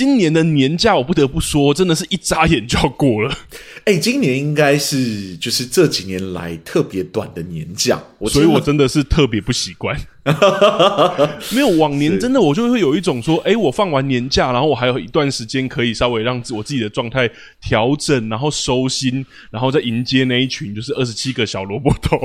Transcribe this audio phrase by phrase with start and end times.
[0.00, 3.36] 今年的年假我不得不说，真的是一眨眼就要过了。
[3.84, 9.94] 哎、欸，今年应该是就是这几年来特别短的年假，所以我真的是特别不习惯。
[11.54, 17.30] 没有往年真的，我就会有一种说，哎、欸，我放完年假，然后我还有一段时间可以稍微让我自己的状态
[17.60, 22.18] 调整，然后收心，然后再迎接那一群就是二十七个小萝卜头。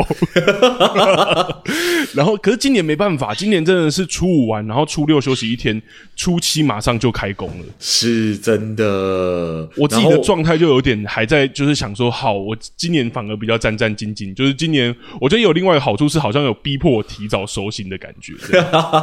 [2.14, 5.82] 然后，可是今年没办法，今年真的是初五完，然后初六休息一天，
[6.16, 7.66] 初七马上就开工了。
[7.80, 14.34] 是真的，我自己的状态就有点还在，就是想说，好，我今年反而比较战战兢兢。
[14.34, 18.34] 就是今年，我觉得有另外一个好处是，好像有逼迫我提早收心的感觉，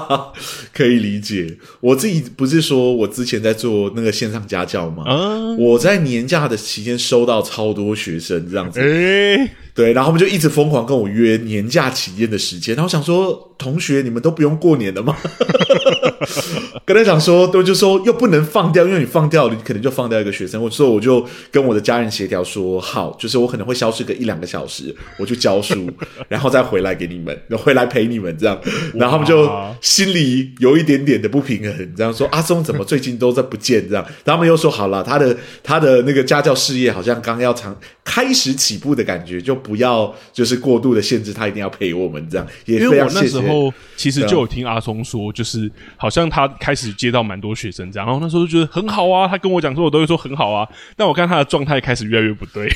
[0.72, 1.56] 可以理解。
[1.80, 5.04] 我自己不是说我之前在做那个线上家教吗？
[5.06, 8.80] 嗯，我在年假的期间收到超多学生这样子。
[8.80, 15.16] 欸对，然后他们就一直疯狂跟我约年假期间的时间，然后想说，同学，你们都不用过年了吗？
[16.84, 20.62] 跟他讲说，都就说又不能放掉，因为你放掉了，你可能就放掉一个学生。
[20.62, 25.90] 我说，我就跟我的家人协调说，好，就是我可能会消失个一两个小时，我就教书，
[26.28, 28.60] 然后再回来给你们， 回来陪你们这样。
[28.92, 29.50] 然后他们就
[29.80, 34.04] 心里有一点点的不平衡，这样说，阿松怎么最近都在不见这样？
[34.24, 39.61] 然后他们又说，好了，他的他的那个家教事业好像刚要长开始起步的感觉，就。
[39.62, 42.46] 不要就是过度的限制他，一定要陪我们这样。
[42.64, 49.28] 也非常谢谢，因为我那时候其实就有听阿松说，就是好像他开始接到蛮多学生这样，然后那时候就觉得很好啊。
[49.28, 50.68] 他跟我讲说，我都会说很好啊。
[50.96, 52.70] 但我看他的状态开始越来越不对，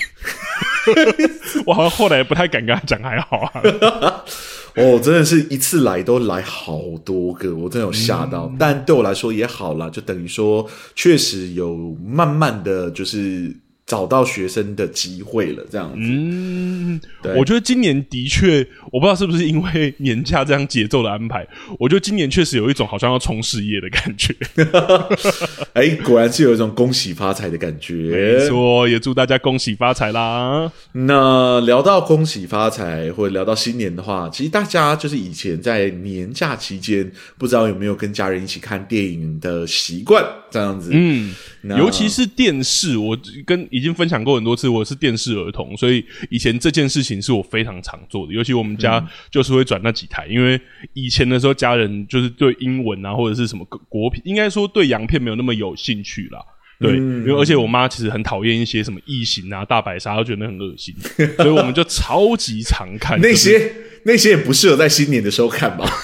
[1.67, 3.62] 我好像后来不太敢跟他讲还好啊。
[4.77, 8.45] 哦，真的是一次来都来好多个，我真的有吓到。
[8.45, 8.57] 嗯。
[8.59, 13.55] 但对我来说也好啦，就等于说确实有慢慢的就是。
[13.86, 15.98] 找到学生的机会了，这样子。
[16.01, 21.47] 嗯，对，我觉得今年的确，我不知道是不是因为年假这样节奏的安排，
[21.79, 24.35] 我觉得今年确实有一种好像要冲事业的感觉。
[25.74, 27.95] 哎、欸，果然是有一种恭喜发财的感觉。
[27.95, 30.73] 没错，也祝大家恭喜发财啦。
[30.91, 37.08] 那聊到恭喜发财，或者聊到新年的话，其实大家就是以前在年假期间，
[37.39, 40.91] 不知道有没有跟家人一起看电影的习惯，这样子。
[40.92, 41.33] 嗯，
[41.63, 43.17] 尤其是电视，我
[43.47, 43.64] 跟。
[43.77, 48.33] 已经分享过很多次，我是电视儿童，所以以前这件事情是我非常常做的。
[48.33, 50.59] 尤其我们家就是会转那几台，嗯、因为
[50.95, 56.39] 以前的时候家人就是对英文啊或者是什么国片，应该说对洋片没有那么有兴趣啦。
[56.81, 60.95] 对，嗯、因为而且我妈其实很讨厌一些什么异形啊、大白鲨，都觉得很恶心，
[61.36, 63.70] 所以我们就超级常看、那些
[64.05, 65.86] 那些也不适合在新年的时候看吧。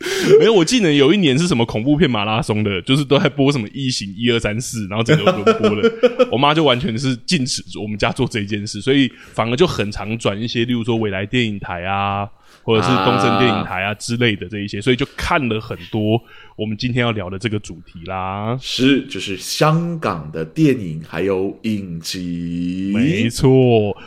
[0.38, 5.90] 没有，我记得有一年是什么恐怖片马拉松的，就是都在播什么异形一二三四，然后整个轮播了。
[6.30, 12.28] 我妈就完全是禁止我们家做这件事，所以反而就很常转一些，例如说未来电影台啊，
[12.62, 16.20] 或者是东森电影台啊之类的这一些，所以就看了很多。
[16.56, 23.50] 我们今天要聊的这个主题啦，是就是香港的电影还有影集，没错。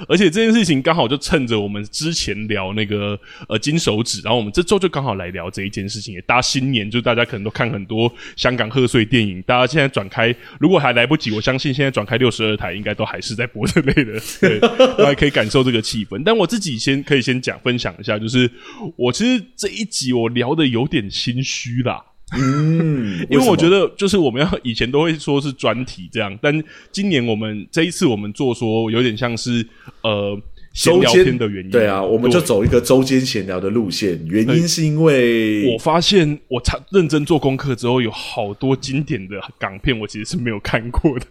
[0.07, 3.19] 而且这件事情刚好就趁着我们之前聊那个
[3.49, 6.13] 呃金手指，然后我们这周就刚好来聊这一件事情。
[6.13, 16.21] 也大新年，就大家可能都看很多香港贺岁电影，大家现在转开，如果还来不及，我相信现在转开六十二台，应该都还是在播这类的， 对，大家可以感受这个气氛。
[16.23, 18.49] 但我自己先可以先讲分享一下，就是
[18.95, 22.01] 我其实这一集我聊的有点心虚啦。
[22.33, 29.65] 嗯， 因为我觉得就是我们要以前都会说是专题这样，但今年我们这一次我们做说有点像是
[30.01, 30.39] 呃。
[30.77, 34.23] 闲聊天的原因，对啊，我们就走一个周间闲聊的路线。
[34.27, 41.25] 原因是因为我发现，我查认真做功课之后，有好多经典的港片，我其实是没有看过的。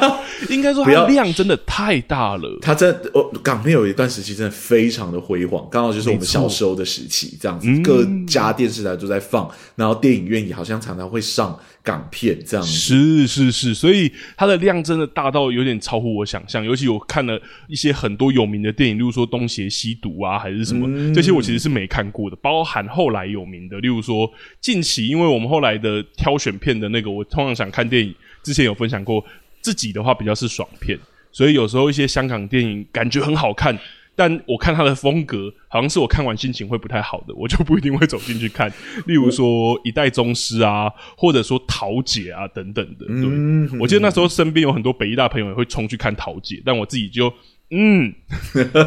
[0.50, 2.58] 应该说，它量真的太大了。
[2.60, 11.58] 它在，哦，港片有一段时期真的非常的辉煌，刚好就是我们小时候的时期，这样子，各家电视台都在放，然后电影院也好像常常会上。
[11.84, 16.64] 港片这样子是是是，所以它的量真的大到有点超乎我想象。
[16.64, 17.36] 尤其我看了
[17.66, 22.36] 一些很多有名的电影，例如说《东邪西毒》啊，还是什么、嗯、这些，我其实是没看过的。
[22.36, 24.30] 包含后来有名的，例如说
[24.60, 29.24] 近期，因为我们后来的挑选片的那个，我通常想看电影，之前有分享过，
[29.60, 30.98] 自己的话比较是爽片，
[31.30, 33.78] 所以有时候一些香港电影感觉很好看。
[34.14, 38.70] 但我看他的风格，好像是我看完心情会不太好的，我就不一定会走进去看。
[39.06, 43.06] 例如说《一代宗师》啊，或者说《桃姐》啊等等的。
[43.06, 47.32] 对，嗯、我记得那时候身边有很多北医大朋友也会冲去看《桃姐》，但我自己就
[47.74, 48.12] 嗯，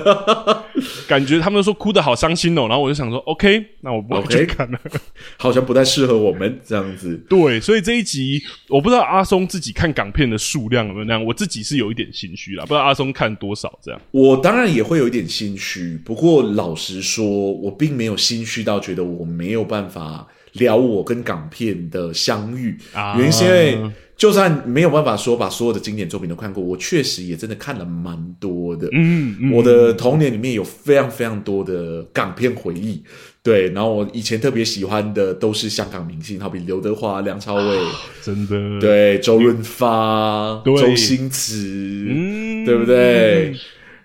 [1.09, 4.99] 感觉他们都说哭得好伤心哦，然后我就想说，OK，那我不会去看了，okay,
[5.37, 7.19] 好像不太适合我们这样子。
[7.27, 8.39] 对，所以这一集
[8.69, 13.99] 我不知道阿松自己看港片的数量有没有那样，我自己是有一点心虚啦，不知道阿松看多少这样。
[14.11, 23.91] 我当然也会有一点心虚，不过老实说，我并没有心虚到觉得我没有办法聊我跟港片的相遇，啊、原因是因为。
[24.17, 28.87] 就算没有办法说把所有的经典作品都看过，我确实也真的看了蛮多的。
[28.93, 33.03] 嗯，嗯，我的童年里面有非常非常多的港片回忆。
[33.43, 37.77] 对，然后我以前特别喜欢的都是香港明星，好比刘德华、梁朝伟，
[38.23, 38.79] 真的。
[38.79, 43.53] 对，周润发、周星驰，嗯，对不对？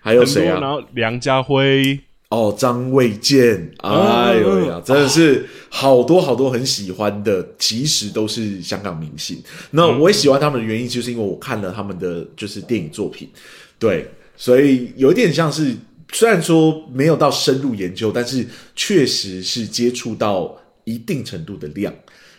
[0.01, 0.59] 还有谁啊？
[0.59, 1.97] 然后梁家辉。
[2.31, 9.37] 哦，张卫健，哎呦呀，真的是好多好多很喜欢的，其实都是香港明星。
[9.71, 13.29] 那我也喜欢他们的原因，就是因为我看了他们的就是电影作品，
[13.77, 15.75] 对，所以有一点像是，
[16.13, 18.47] 虽然说没有到深入研究，但是
[18.77, 21.93] 确实是接触到一定程度的量。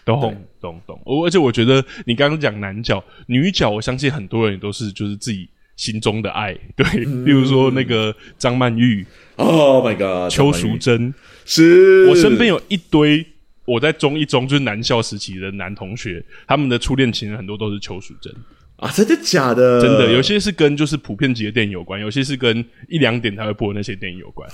[0.06, 5.49] 懂懂懂，而且我觉得你刚刚讲男角、女角，我相信很多人都是就是自己
[5.82, 6.87] 心中的爱， 对，
[7.25, 9.05] 例如说那个张曼玉。
[9.34, 10.31] Oh my god！
[10.31, 11.12] 邱淑贞
[11.44, 13.26] 是我身边有一堆
[13.64, 18.32] 我在中一中就是男校时期的男同学，他们的初恋情人很多都是邱淑贞
[18.76, 19.81] 啊，真的假的？
[19.81, 24.49] 真的，有些是跟就是普遍级的电影有关，有些是跟一两点才会播的那些电影有关。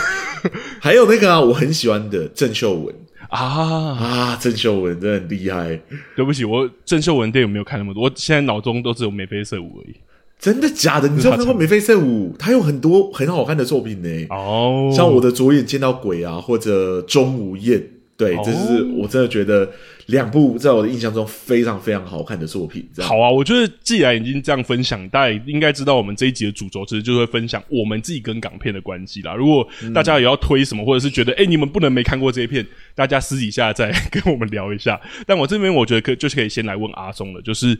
[0.78, 2.94] 还有那个啊，我很喜欢的郑秀文
[3.30, 5.80] 啊啊，郑秀文真的很厉害。
[6.14, 9.94] 对不起，我郑秀文电影没有看那么多，我现在脑中都只有眉飞色舞而已。
[10.40, 11.08] 真的假的？
[11.08, 12.34] 你知道看过眉飞色舞？
[12.38, 14.26] 他有很多很好看的作品呢。
[14.30, 17.86] 哦，像我的左眼见到鬼啊，或者钟无艳。
[18.16, 19.70] 对，这是我真的觉得
[20.10, 22.88] 两部在我的印象中非常非常好看的作品。
[22.98, 29.34] 好啊，我觉得既然已经这样分享，大家应该知道我们这一集的主轴其实就会分享我们自己跟港片的关系啦。
[29.34, 35.00] 如果大家也要推什么，或者是觉得哎、欸、你们不能没看过这一片，大家私底下再跟我们聊一下。
[35.26, 37.78] 但我这边我觉得可就是可以先来问阿松了，就是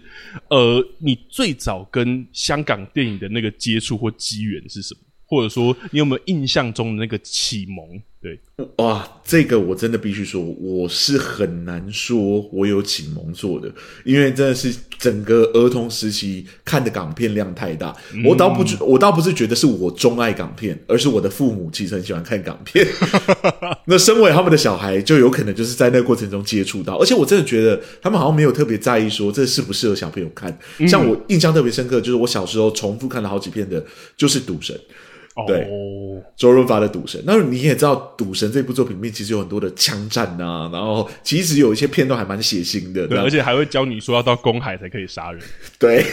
[0.48, 5.00] 呃，你最早跟香港电影的那个接触或机缘是什么？
[5.26, 8.00] 或者说你有没有印象中的那个启蒙？
[8.22, 8.38] 对，
[8.76, 13.72] 哇，这个我真的必须说，我是很难说我有启蒙做的，
[14.04, 17.96] 因为真的是整个儿童时期看的港片量太大。
[18.12, 22.86] 嗯、我倒不觉，我倒不是觉得是我钟爱港片，而是我的父母其实很喜欢看港片。
[23.88, 30.54] 那身为他们的小孩，就有可能就是在那个过程中接触到，而且我真的觉得他们好像没有特别在意说这适不适合小朋友看。
[30.86, 33.82] 像我印象特别深刻，就是我小时候重复看了好几遍的，
[34.14, 34.76] 就是《赌神》。
[35.46, 35.68] 对，
[36.36, 45.42] 周润发的《赌神》，那你也知道，《赌神》这部作品里面其实有很多的枪战啊，然后其实有一些片段还蛮血腥的，对，而且还会教你说要到公海才可以杀人。
[45.78, 46.04] 对，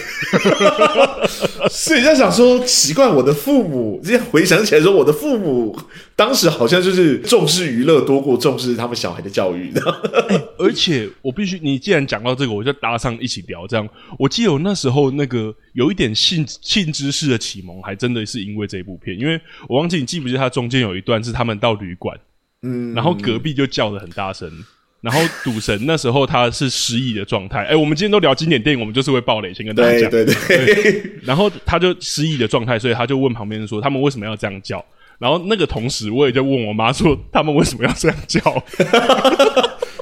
[1.69, 5.77] 所以在想说，奇怪，我的父母，这样回想起来说，我的父母
[6.15, 9.81] 当时好像就是重视娱乐多过重视他们小孩的教育的。
[10.29, 13.68] 欸， 而且我必须，你既然讲到这个，我就搭上一起聊。
[13.68, 13.88] 这样，
[14.19, 15.53] 我记得我那时候那个。
[15.74, 22.17] 有一点性性知识的启蒙，还真的是因为这部片，因为我忘记你记不记得，它中间有一段是他们到旅馆，
[22.61, 24.49] 嗯，然后隔壁就叫得很大声，
[25.01, 34.83] 然后赌神那时候他是失忆的状态，哎、欸，我们今天都聊经典电影，我们就是会爆雷，先跟大家讲，对对对，对，然后他就失忆的状态，所以他就问旁边人说，他们为什么要这样叫？
[35.19, 38.39] 然后那个同时，我也就问我妈说，他们为什么要这样叫？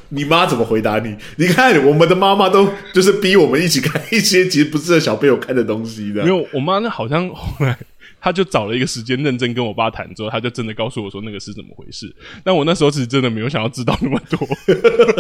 [0.10, 1.16] 你妈怎么回答你？
[1.38, 6.22] 你看，我们的妈妈都就是逼我们一起看一些其实不适合小朋友看的东西的。
[6.24, 7.78] 没有，我妈那好像后来，
[8.26, 12.12] 她就找了一个时间认真跟我爸谈之后，他就真的告诉我说那个是怎么回事。
[12.44, 14.40] 但我那时候其实真的没有想要知道那么多。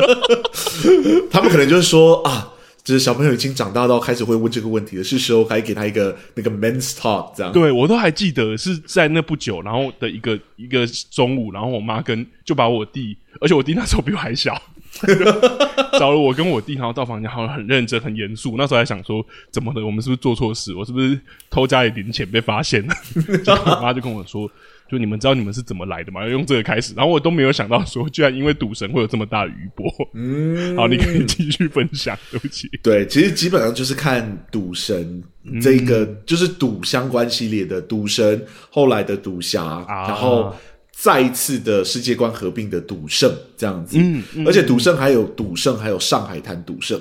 [1.29, 2.51] 他们可能就是说啊，
[2.83, 7.53] 就是小朋友已经长大到开始会问这个问题了，是时候该给他一个那个 men's talk 这样。
[7.53, 14.59] 对，我都还记得是在那不久，然后的一个一个中午，然后我妈跟就把我弟，而且我弟那时候比我还小。
[15.99, 18.55] 找了我跟我弟，然后到房间，好像很认真、很严肃。
[18.57, 19.85] 那时候还想说，怎么的？
[19.85, 20.73] 我们是不是做错事？
[20.73, 22.93] 我是不是偷家里零钱被发现了？
[23.45, 24.49] 然后我妈就跟我说
[24.89, 26.21] ：“就你们知道你们是怎么来的吗？
[26.21, 29.85] 要用这个开始。”然后我都没有想到说，居然因为赌神会有这么大的余波。
[30.13, 32.17] 嗯，好，你可以继续分享。
[32.31, 35.23] 对不起，对，其实基本上就是看赌神
[35.61, 40.55] 这个，嗯、就是赌相关系列的赌神，后来的赌侠，啊、然后。
[40.97, 46.99] 再一次的世界观合并的赌圣这样子，嗯，嗯，而且赌圣还有赌圣，还有上海滩赌圣，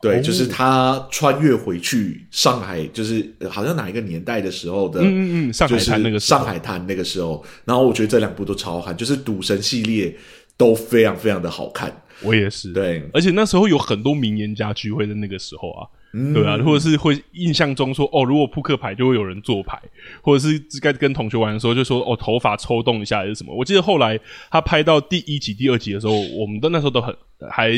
[0.00, 10.16] 对，哦、就是他穿越回去上海，就是好像哪一个年代的时候的，嗯嗯嗯，上海滩那个上海滩那个时候，然后我觉得这两部都超好看，就是赌神系列
[10.56, 11.94] 都非常非常的好看。
[12.24, 19.80] 我也是，对，而且那时候有很多名言家聚会的那个时候啊，嗯、对啊，或者是会印象中说哦，如果扑克牌就会有人做牌，
[20.22, 23.54] 或者是该跟同学玩的时候就说哦，头发抽动一下还是什么。
[23.54, 24.18] 我记得后来
[24.50, 27.14] 他拍到第一集、第二集的时候，我们的那时候都很
[27.50, 27.70] 还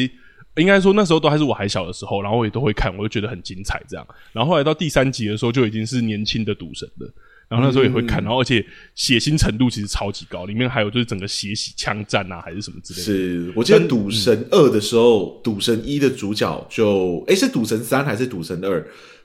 [0.57, 4.07] 应该说那时候都还是我还小的时候，然后我也都会看，我就觉得很精彩这样。
[4.33, 7.13] 然后后来到第三集的时候，就已经是年轻的赌神了。
[7.49, 13.05] 然后那时候也会看，然后而且血腥程度其实超级高，里面还有就是整个血洗枪战啊，还是什么之类的。
[13.05, 18.81] 是我记得《赌神二》的时候，嗯《赌神一》的主角就诶是《赌神三》还是《赌神二》？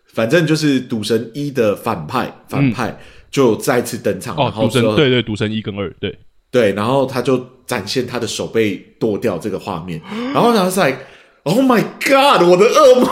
[0.08, 3.00] 反正就是《赌神一》的反派，反派
[3.32, 4.36] 就再次登场。
[4.36, 6.18] 嗯、哦，赌神对对，《赌神一》跟二对
[6.51, 10.01] 对，然后他就展现他的手被剁掉这个画面，
[10.34, 10.98] 然后他在。
[11.43, 12.48] Oh my God！
[12.48, 13.10] 我的噩梦，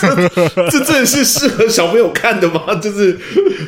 [0.00, 2.74] 这 这真的是适合小朋友看的吗？
[2.82, 3.16] 就是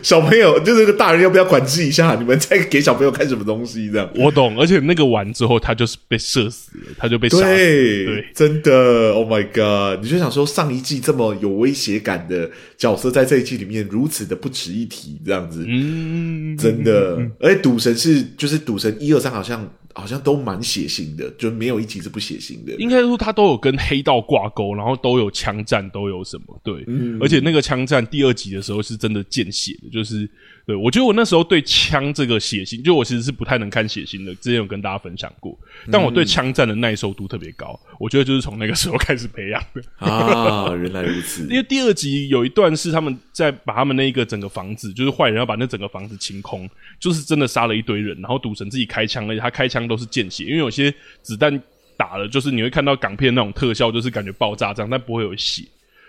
[0.02, 2.16] 小朋友，就是个大人要不要管制一下？
[2.16, 3.88] 你们在给小朋友看什么东西？
[3.92, 7.48] 这样我懂，而且那个完之后，他就是被射死了，他就被杀死了。
[7.54, 9.12] 对，对，真的。
[9.12, 10.02] Oh my God！
[10.02, 17.16] 你就想说，上一季这么有威胁感的角色，在这一季里面如此的不值一提，这样子，嗯，真的。
[17.38, 19.64] 而且赌神是，就是赌神一二三，好像。
[20.00, 22.74] 好像都蛮血腥的，就没有一集是不血腥的。
[22.76, 26.84] 应该说他都有跟黑道挂钩，然后都有枪战，都有什么对。
[26.86, 30.28] 嗯，而且那个枪战第二集的时候是真的见血的，就是。
[30.68, 34.34] 对，我觉得我那时候对枪这个血腥，就我其实是不太能看血腥的。
[34.34, 35.58] 之前有跟大家分享过，
[35.90, 37.80] 但我对枪战的耐受度特别高。
[37.98, 39.82] 我觉得就是从那个时候开始培养的。
[39.96, 41.44] 啊，原来如此。
[41.48, 46.68] 因为第二集有一段是他们在把他们那一个整个房子，就是坏人要把那整个房子清空，
[47.00, 51.62] 就是真的杀了一堆人，然后赌神自己开枪，而且他开枪都是见血，因为有些子弹
[51.96, 55.64] 打了，就是你会看到港片那种特效，就是感觉爆炸这样，但不会有血。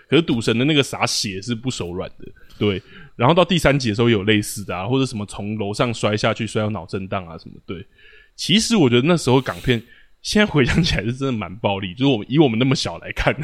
[0.06, 2.82] 可是赌神的那个洒血是不手软的，对。
[3.20, 7.84] 然后到第三集的时候有类似的啊，或者什么从楼上摔下去摔到脑震荡啊什么，对。
[8.34, 9.82] 其实我觉得那时候港片，
[10.22, 13.36] 现在回想起来是真的蛮暴力，就是我们以我们那么小来看，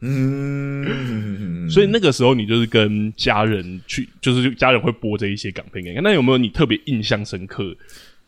[0.00, 6.04] 嗯，所以那个时候你就是跟家人去，就是家人会播这一些港片给你看。
[6.04, 7.76] 那有没有你特别印象深刻？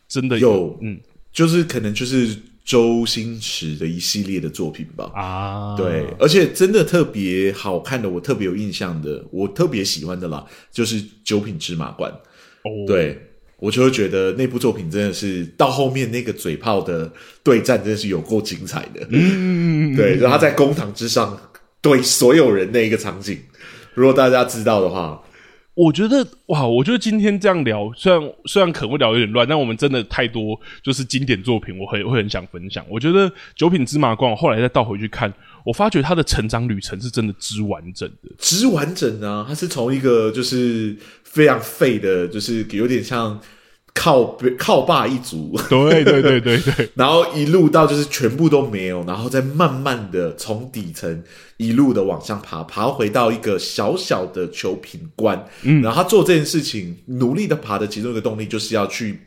[0.09, 0.99] 真的有，有嗯，
[1.31, 2.37] 就是可能就是。
[2.69, 12.11] 周星驰的一系列的作品吧，啊，对，而且真的特别好看的，我特别有印象的，我特别喜欢的啦，就是《九品芝麻官》。
[12.13, 13.19] 哦，对，
[13.57, 17.11] 我就会觉得那部作品真的是到后面那个嘴炮的
[17.43, 19.07] 对战，真的是有够精彩的。
[19.09, 21.35] 嗯， 对，然后他在公堂之上
[21.81, 23.39] 对所有人那一个场景，
[23.95, 25.19] 如果大家知道的话。
[25.79, 32.85] 我觉得哇，我觉得今天这样聊，虽然虽然可能会聊有点乱，但我们真的太多就是经典作品，我会会很想分享。
[32.89, 35.33] 我觉得《九品芝麻官》，我后来再倒回去看，
[35.65, 39.45] 我发觉他的成长旅程是真的之完整的，之完整啊！
[39.47, 43.39] 他是从一个就是非常废的，就是有点像。
[43.93, 51.23] 靠靠爸一族，对对对对对， 然后一路到就是全部都没有，然后再慢慢的从底层
[51.57, 59.19] 一路的往上爬，爬回到一个小小的求品官，嗯，然后他做这件事情，努力的爬的其中一个动力就是要去。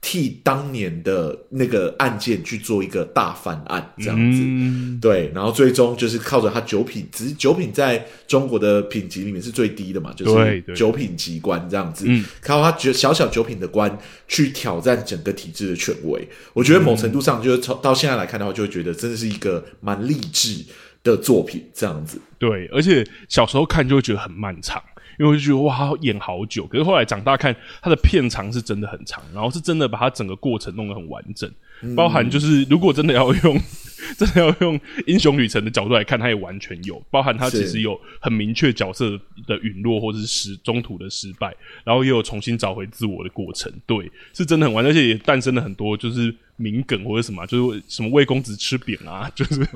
[0.00, 12.06] 替当年的那个案件去做一个大翻案，这样子，嗯、对，然后最终就是靠着他九品，只是九品在中国的品级里面是最低的嘛，就是九品级官这样子，
[12.40, 13.98] 靠他九小小九品的官
[14.28, 16.28] 去挑战整个体制的权威。
[16.52, 20.64] 我觉得某程度上，就是从到现在来看的话，就会觉得真的是一个蛮励志
[21.02, 22.20] 的作品，这样子。
[22.38, 24.80] 对，而且小时候看就会觉得很漫长。
[25.18, 31.50] 因为我就觉得哇，他演好久，可是后来长大看他的片长是真的很长，然后是真的把他整个过程弄得很完整，
[31.94, 33.60] 包含就是如果真的要用。
[34.18, 39.10] 真的要用英雄旅程的角度来看，它也完全有包含它其实有很明确角色
[39.46, 43.72] 的陨落或者是失中途的失败，然后也有重新找回自我的过程。
[43.86, 49.66] 对，是真的很完，而且也诞生了很多就是名梗或者什么，就是什么魏公子吃饼啊，就是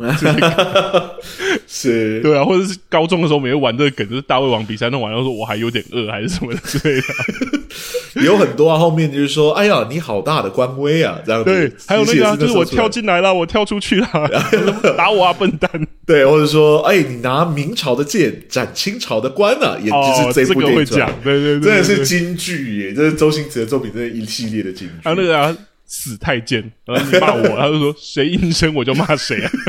[1.67, 8.79] 是， 对啊，或者是高中的时候每次玩这个梗，就是大胃王比赛弄完，然后说我还有点饿还是什么之类的，有很多啊。
[8.79, 11.51] 后面就是说，哎呀，你好大的官威啊，这样子。
[11.51, 14.10] 对，还有那个、啊、就是我跳进来了，我跳出去了。
[14.97, 15.71] 打我啊，笨蛋！
[16.07, 22.95] 对，或者说，哎，你拿明朝的剑斩清朝的官啊，也就是这部电影，会讲，对对对，真的是京剧耶！
[22.95, 24.95] 这是周星驰的作品，这是一系列的京剧。
[25.05, 29.51] 还有那个啊，死太监，然后你骂我，他就说谁应声我就骂谁啊。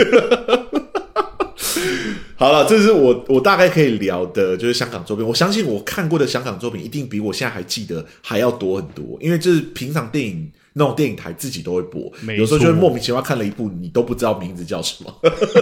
[2.35, 5.23] 好了，这是我我大概可以聊的，就是香港作品。
[5.23, 10.51] 我相信我看过的香港作品，一定比我现在还记得还要多很多，因为这是平常电影。
[10.73, 15.13] 那种电影台自己都会播，有时候就会莫名其妙看了一部你都不知道名字叫什么，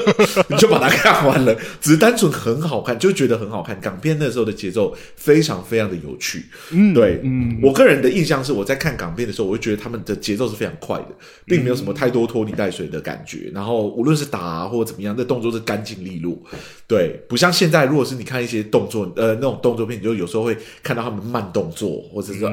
[0.50, 3.80] 你就把它看完了，只是单纯很好看，就觉得很好看。
[3.82, 11.08] 港片那时候的节奏非常非常的有趣，嗯，对，嗯，我个人的印象是，我在看港片的时候，我会觉得他们的节奏是非常快的，
[11.46, 13.50] 并没有什么太多拖泥带水的感觉。
[13.52, 16.38] 然后无论是打啊或者怎么样，那动作是干净利落，
[16.88, 22.50] 对，不像现在，如果是你看一些动作，呃，那种动作片，你就有时候会看到他们慢动作，或者是说。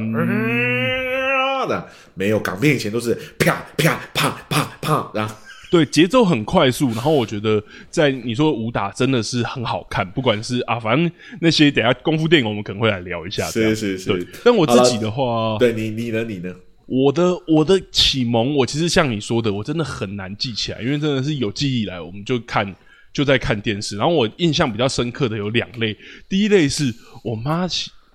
[2.14, 5.35] 没有港片以前都是啪啪啪啪啪，然后
[5.70, 14.11] 对节奏很快速，然后我觉得在你说武打真的是很好看，不管是啊，反正那些等下功夫电影我们可能会来聊一下，是是是。
[14.11, 16.54] 对，但我自己的话，对你你呢你呢？
[16.87, 22.73] 我的我的启蒙，我其实像你说的，我真的很难记起来，因为真的是有记忆以来，我们就看
[23.12, 25.96] 就在看电视，然后我印象比较深刻的有两类，
[26.28, 26.94] 第一类是
[27.25, 27.66] 我妈。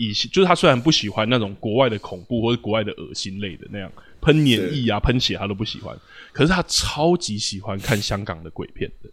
[0.10, 3.92] 以就是他虽然不喜欢那种国外的恐怖或者国外的恶心类的那样
[4.22, 5.96] 喷粘液啊喷血他都不喜欢，
[6.34, 9.10] 可是他超级喜欢看香港的鬼片的。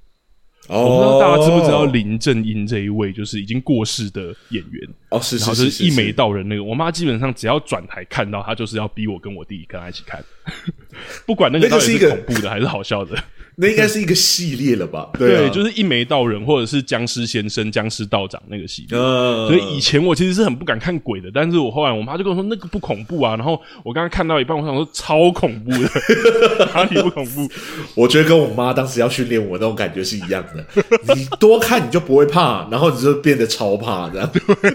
[0.68, 10.22] 哦，我不知道大家知不知道林正英这一位就是已经过世的演员哦，是是是，然后就是一眉道人那个，我妈基本上只要转台看到他，就是要逼我跟我弟跟他一起看，
[11.24, 13.16] 不管那个到底是恐怖的还是好笑的。
[13.60, 15.10] 那应该是一个系列了吧？
[15.18, 18.96] 对，就是一眉道人，或者是僵尸先生、僵尸道长那个系列。
[18.96, 23.34] 嗯，所以以前我其实是很不敢看鬼的，但是我后来我妈就跟我说那个不恐怖啊。
[23.34, 25.90] 然后我刚刚看到一半，我想说超恐怖的，
[26.72, 27.50] 哪里不恐怖？
[27.96, 30.64] 我觉得跟我妈当时要训练我那种感觉是一样的。
[31.16, 34.30] 你多看你就不会怕，然后你就变得超怕这样。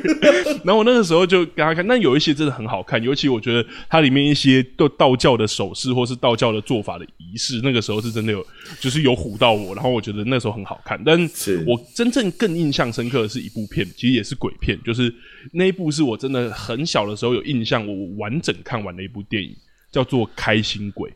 [0.65, 8.45] 然后我那个时候就跟她看，那有一些真的很好看，尤其我觉得它里面一些都道教的手势或是道教的做法的仪式，那个时候是真的有。
[8.79, 11.01] 就是有唬到我，然后我觉得那时候很好看。
[11.03, 15.13] 但是我真正更印象深刻的是一部片，其实也是鬼片，就是
[15.51, 19.55] 那一部是我真的很小的时候有印象，我完整看完的一部电影，
[19.91, 21.09] 叫做《开心鬼》。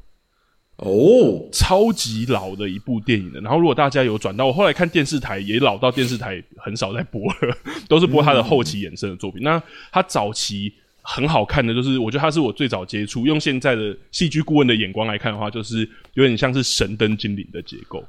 [0.78, 3.42] 哦，超级老的一部电影的。
[3.42, 7.58] 然后如果大家有转到，我后来看电视台也老到电视台很少在播了，
[7.90, 9.42] 都是播他的后期衍生的作品。
[9.42, 10.74] 嗯、那他早期。
[11.10, 18.06] 很好看的，就是我觉得他是我最早接触，用现在的戏剧顾问的眼光来看的话，就是有点像是神灯精灵的结构。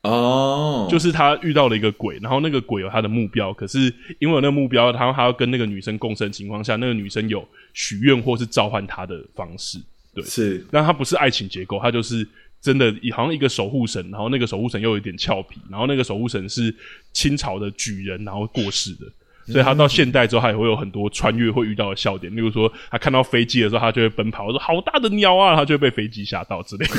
[0.00, 9.78] 哦，就是他遇到了一个鬼，然后那个鬼有他的目标，可是因为有那个目标，然后他要跟那个女生共生情况下，那个女生有许愿或是召唤他的方式，
[10.14, 12.26] 对，是，但他不是爱情结构，他就是
[12.62, 16.74] 真的好像一个守护神，然后那个守护神又有一点俏皮，然后那个守护神是
[17.12, 19.04] 清朝的举人，然后过世的。
[19.50, 26.94] 所以他到现代之后，他也会有很多穿越会遇到的笑点，例如说他看到飞机的时候，他就会奔跑，我说好大的鸟啊，他就会被飞机吓到之类的。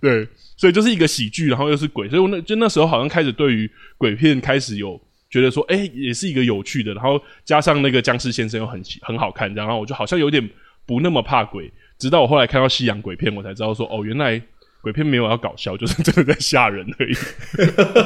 [0.00, 10.48] 对，所以就是一个喜剧，然后又是鬼，所以我那就那时候好像开始对于鬼片开始有觉得说，哎、欸，也是一个有趣的，然后加上那个僵尸先生又很很好看，然后我就好像有点
[10.86, 14.40] 不那么怕鬼，直到我后来看到西洋鬼片，我才知道说，哦，原来。
[14.82, 17.14] 鬼片没有要搞笑，就是 真的在吓人而已。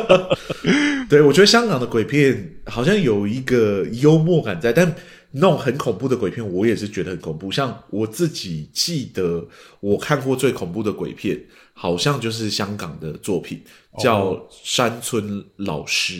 [1.09, 4.95] 对，我觉得香港的鬼片好像有一个幽默感在，但
[5.33, 7.51] 那种很恐怖的鬼片，我也是觉得很恐怖。
[7.51, 9.49] 像我自己记得，
[9.81, 13.62] 我看过最恐怖的鬼片，好像就是香港的作品，
[13.99, 16.12] 叫《山村老尸》。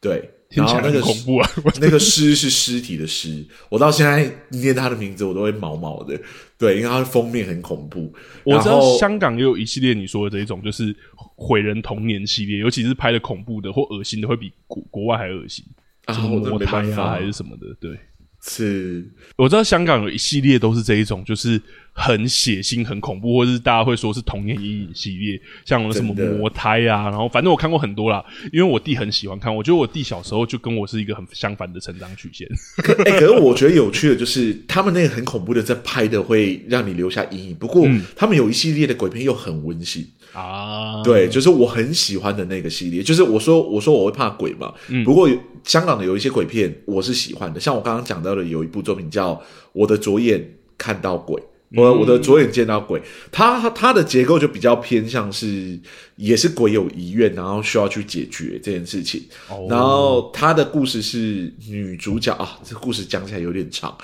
[0.00, 0.30] 对。
[0.54, 6.20] 然后那个恐怖啊， 那个尸是尸体的尸，我到现在念他的名字我都会毛毛的。
[6.58, 8.12] 对，因为他的封面很恐怖。
[8.44, 15.64] 我知道香港也有一系列你说的这一种，就是毁人童年系列，尤其是拍的恐怖的或恶心的，会比国国外还恶心
[16.04, 17.98] 啊，魔胎啊还是什么的，对。
[18.44, 19.04] 是，
[19.36, 21.60] 我知道香港有一系列都是这一种，就是
[21.92, 32.48] 很血腥、很恐怖，或者是大家会说是童年阴影系列，像什么魔胎啊，然后反正我看过很多啦，因为我弟很喜欢看，我觉得我弟小时候就跟我是一个很相反的成长曲线。
[32.78, 45.28] 可哎、欸，可是我觉得有趣的就是他们那个很恐怖的在拍的会让你留下阴影，不过、嗯、他们有一系列的鬼片又很温馨啊，对，就是我很喜欢的那个系列，就是我说我说我会怕鬼嘛，嗯，不过。
[45.64, 47.60] 香港的有一些鬼片，我是喜欢的。
[47.60, 49.32] 像我刚刚讲到的，有一部作品叫
[49.72, 50.44] 《我的左眼
[50.76, 51.40] 看到鬼》，
[51.76, 53.00] 我、嗯、我的左眼见到鬼。
[53.30, 55.78] 它它的结构就比较偏向是，
[56.16, 59.22] 也是鬼有遗愿，然后需要去解决这件事情。
[59.48, 63.96] 哦、然后它的故事是女主角啊，这故事讲起来有点长。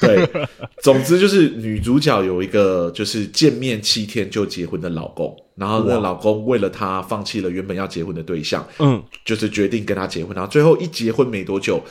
[0.00, 0.28] 对，
[0.82, 5.36] 总之就是女主角有一个就是见面七天就结婚的老公。
[5.56, 10.36] 然后那老公为了她放弃了原本要结婚的对象，嗯，就是决定跟她结婚。
[10.36, 11.82] 然后最后一结婚没多久，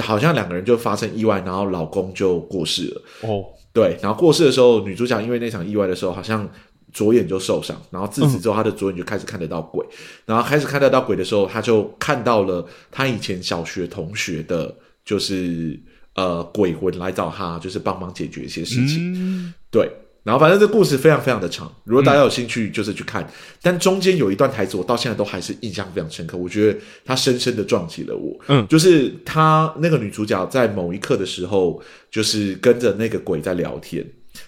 [0.00, 3.02] 好像两个人就发生意外，然后老公就过世了。
[3.20, 6.48] 哦，对，然后过世的时候，女主角因为那场意外的时候，好像
[6.92, 7.76] 左眼就受伤。
[7.90, 9.84] 然后自此之后，她的左眼就开始看得到鬼。
[9.84, 9.92] 嗯，
[10.26, 14.72] 然后开始看得到鬼的时候，她就看到了她以前小学同学的，
[15.04, 15.76] 就是
[16.14, 19.12] 呃鬼魂来找她，就是帮忙解决一些事情。
[19.16, 19.90] 嗯、对，
[20.24, 23.22] 然后反正这故事非常非常的长，如果大家有兴趣，就是去看。
[23.22, 23.28] 嗯、
[23.60, 26.38] 但中间有一段台词，我到现在都还是印象非常深刻。
[26.38, 28.34] 我觉得他深深的撞击了我。
[28.48, 31.78] 嗯，就是她那个女主角在某一刻的时候，
[32.10, 34.02] 就是跟着那个鬼在聊天。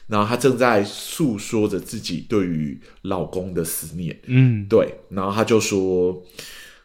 [0.06, 4.94] 然后她正在诉说着自己对于老公的思念，嗯，对。
[5.10, 6.22] 然后她就说：“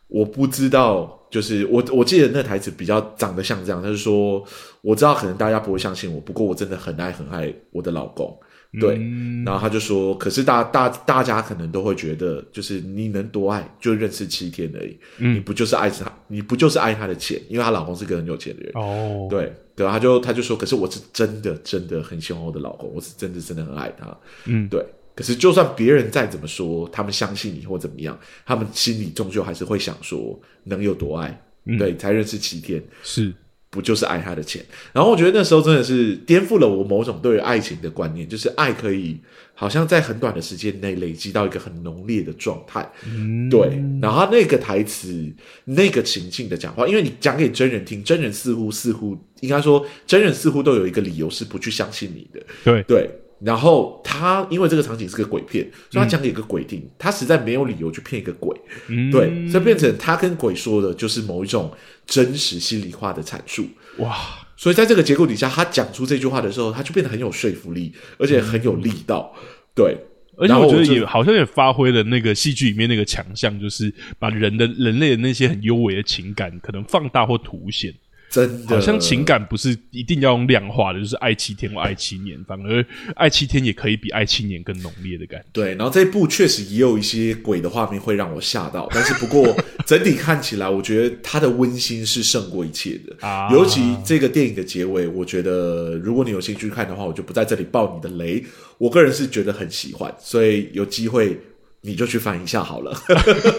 [0.10, 4.44] 我不知道，就是我我记得那台词比较长得像这样，她就说：
[4.82, 8.38] 我知道可能大家不会相信我，不过我真的很爱很爱我的老公。”
[8.80, 16.10] 对，嗯、然后他就说：“可是大大大家可能都会觉得，就是你能多爱，就认识七天而已，嗯、你不就是爱他？
[16.28, 17.38] 你不就是爱他的钱？
[17.50, 18.72] 因为她老公是个很有钱的人。
[18.76, 24.18] 哦，对，对，他就他就说，可是我是真的真的很喜欢我的老公，我是真的真的很爱他。
[24.46, 24.86] 嗯，对。
[25.14, 31.44] 可是就算别人再怎么说，他们相信你或怎么样，他们心里终究还是会想说，能有多爱？
[31.66, 33.34] 嗯、对，才认识七天是。”
[33.72, 34.64] 不就是爱他的钱？
[34.94, 39.18] 然后我觉得那时候真的是颠覆了我某种对于爱情的观念，就是爱可以
[39.54, 42.88] 好像在很短的时间内累积到一个很浓烈的状态。
[43.06, 43.82] 嗯，对。
[44.02, 45.32] 然后那个台词、
[45.64, 52.46] 那个情境的讲话，因为你讲给真人听，真人似乎似乎应该说，真人似乎都有一个理由是不去相信你的。
[52.66, 53.10] 对对。
[53.44, 58.56] 然后他因为这个场景是个鬼片，所以他讲给一个鬼听，嗯、他实在没有理由去骗一个鬼，
[58.88, 61.72] 嗯、对，所以变成他跟鬼说的就是某一种
[62.06, 63.66] 真实心里话的阐述，
[63.98, 64.16] 哇！
[64.56, 69.98] 所以在这个结构底下，他讲出这句话的时候，他就变得很有说服力，而且很有力道，嗯、对。
[70.38, 77.94] 而且我觉得也好像也发挥了那个戏剧里面那个强项，就是把人的人类的那些很幽微的情感，可能放大或凸显。
[78.32, 82.84] 真的，好像情感不是一定要用量化的，就是爱七天或爱七年，反而
[83.16, 85.48] 爱七天也可以比爱七年更浓烈的感觉。
[85.52, 89.54] 对，然后这一部确实也有一些鬼的画面会让我吓到，但是不过
[89.86, 93.28] 整体看起来，我觉得它的温馨是胜过一切的。
[93.28, 98.42] 啊，尤其这个电影的结尾，我觉得如果你有兴趣看的话，我就不在这里爆你的雷。
[98.78, 101.38] 我个人是觉得很喜欢，所以有机会。
[101.84, 102.96] 你就去翻一下好了，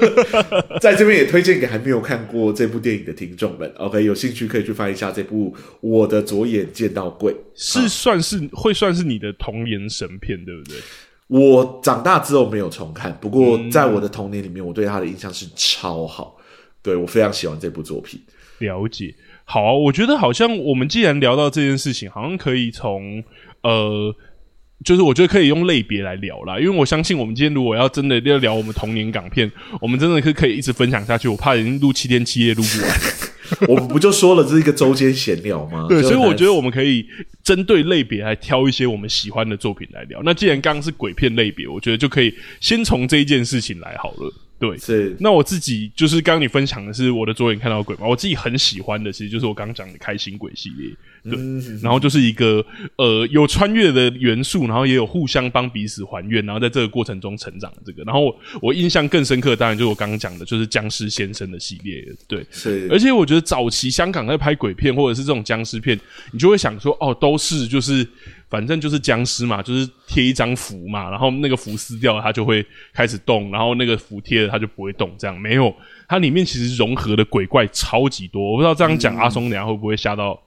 [0.80, 3.68] 在这边也推荐给还没有看过这部电影的听众们。
[3.78, 10.76] OK，有兴趣可以去翻一下这部《我的左眼见到鬼》，是算是会算是你的童年神片，对不对？
[11.26, 16.36] 我长大之后没有重看，不过在我的童年里面，我对他的印象是超好。
[16.80, 18.20] 对，我非常喜欢这部作品。
[18.58, 19.12] 了解，
[19.44, 23.24] 好啊，我觉得好像我们既然聊到这件事情，好像可以从
[23.62, 24.14] 呃。
[24.84, 31.28] 就是我觉得可以用类别来聊啦，因为我相信我们今天如果要真的要聊我们童年港片，我们真的是可以一直分享下去。
[31.28, 33.00] 我怕已经录七天七夜录不完。
[33.68, 35.86] 我们不就说了这是一个周间闲聊吗？
[35.88, 37.06] 对，所以我觉得我们可以
[37.44, 40.22] 针对类别来挑一些我们喜欢的作品来聊。
[40.24, 44.32] 那既然刚刚是鬼片类别，我觉得就可以先从这一件事情来好了。
[44.62, 45.16] 对，是。
[45.18, 50.88] 那我自己就是刚刚你分享的是我的左眼看到鬼嘛，我自己很喜欢的，其实就是我刚刚讲的开心鬼系列。
[51.24, 58.04] 对，嗯、然后就是一个呃有穿越的元素，然后也有互相帮彼此还愿，然后在这个过程中成长的这个。
[58.04, 62.04] 然后我，我印象更深刻，当然就是我刚刚讲的，就是僵尸先生的系列。
[62.28, 62.86] 对，是。
[62.88, 65.98] 而且我觉得早期香港在拍鬼片或者是这种僵尸片，
[66.30, 68.06] 你就会想说，哦，都是就是。
[68.52, 72.62] 反正就是僵尸嘛，就是贴一张符嘛，然后那个符撕掉了，它就会
[72.92, 75.10] 开始动，然后那个符贴了，它就不会动。
[75.18, 75.74] 这样没有，
[76.06, 78.50] 它里面其实融合的鬼怪超级多。
[78.50, 80.38] 我不知道这样讲，嗯、阿松等下会不会吓到？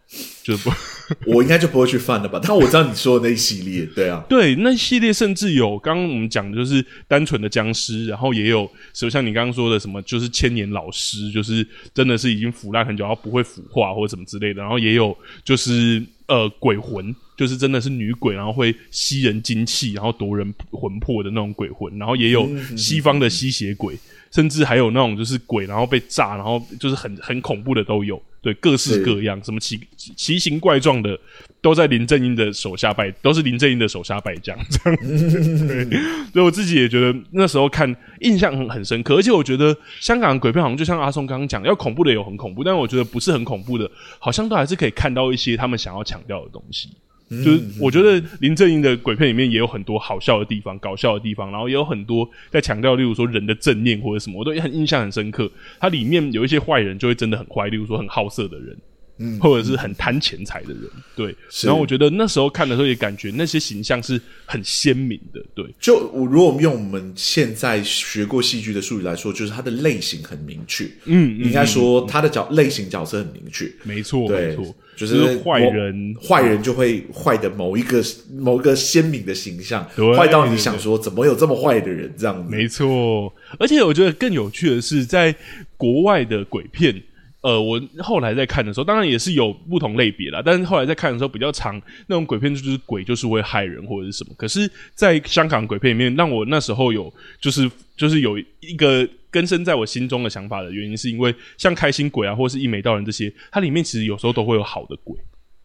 [0.44, 0.72] 就是不，
[1.34, 2.40] 我应该就不会去犯了吧？
[2.44, 17.16] 但我知道你说的那一系列，对啊，对，那一系列甚至有刚刚我们讲的就是单纯的僵尸，然后也有，就像你刚刚说的什么，就是千年老尸，就是真的是已经腐烂很久，然后不会腐化或者什么之类的，然后也有就是呃鬼魂。
[17.36, 23.98] 就是真的是女鬼，然后会吸人精气，然后夺人魂魄的那种鬼魂，然后也有西方的吸血鬼，
[24.32, 31.20] 甚至还有那种就是鬼，然后被炸，然后就是很很恐怖的都有，对，各式各样，什么奇奇形怪状的，
[31.62, 35.00] 都在林正英的手下败，都是林正英的手下败将这样。
[35.90, 36.00] 对，
[36.32, 46.90] 所以我自己也觉得那时候看印象很很深刻，而且我觉得香港的鬼片好像就像阿松刚刚讲，要恐怖的有很恐怖，但是我觉得不是很恐怖的，好像都还是可以看到一些他们想要强调的东西。
[47.28, 55.52] 就是我觉得林正英的鬼片里面也有很多好笑的地方、搞笑的地方，然后也有很多在强调，例如说人的正念或者什么，我都很印象很深刻。
[55.80, 58.78] 它里面有一些坏人就会真的很坏，例如说很好色的人，
[59.18, 60.82] 嗯，或者是很贪钱财的人，
[61.16, 61.36] 对。
[61.64, 65.66] 然后我觉得那时候看的时候也感觉那些形象是很鲜明的，对。
[65.80, 74.76] 就我如果我们用我们现在学过戏剧的术语来说，就是它的类型很明确，嗯，应该说它的角类型角色很明确，没错，没错。
[74.98, 78.02] 就是坏人，坏人就会坏的某一个
[78.34, 79.84] 某一个鲜明的形象，
[80.16, 82.50] 坏到你想说怎么有这么坏的人这样子？
[82.50, 85.36] 没错，而且我觉得更有趣的是，在
[85.76, 87.04] 国外的鬼片，
[87.46, 94.34] 呃，我后来在看的时候，当然也是有不同类别啦，但是后来在看的时候比较长那种鬼片就是鬼就是会害人或者是什么。
[94.36, 105.16] 可是，在香港鬼片里面，让我那时候有就是就是有一个根深在我心中的想法的原因，是因为像开心鬼啊，或是一眉道人这些，它里面其实有时候都会有好的鬼，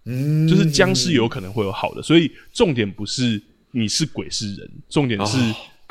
[0.05, 3.41] 嗯，就是僵尸有可能会有好的，所以重点不是
[3.71, 5.39] 你是鬼是人，重点是。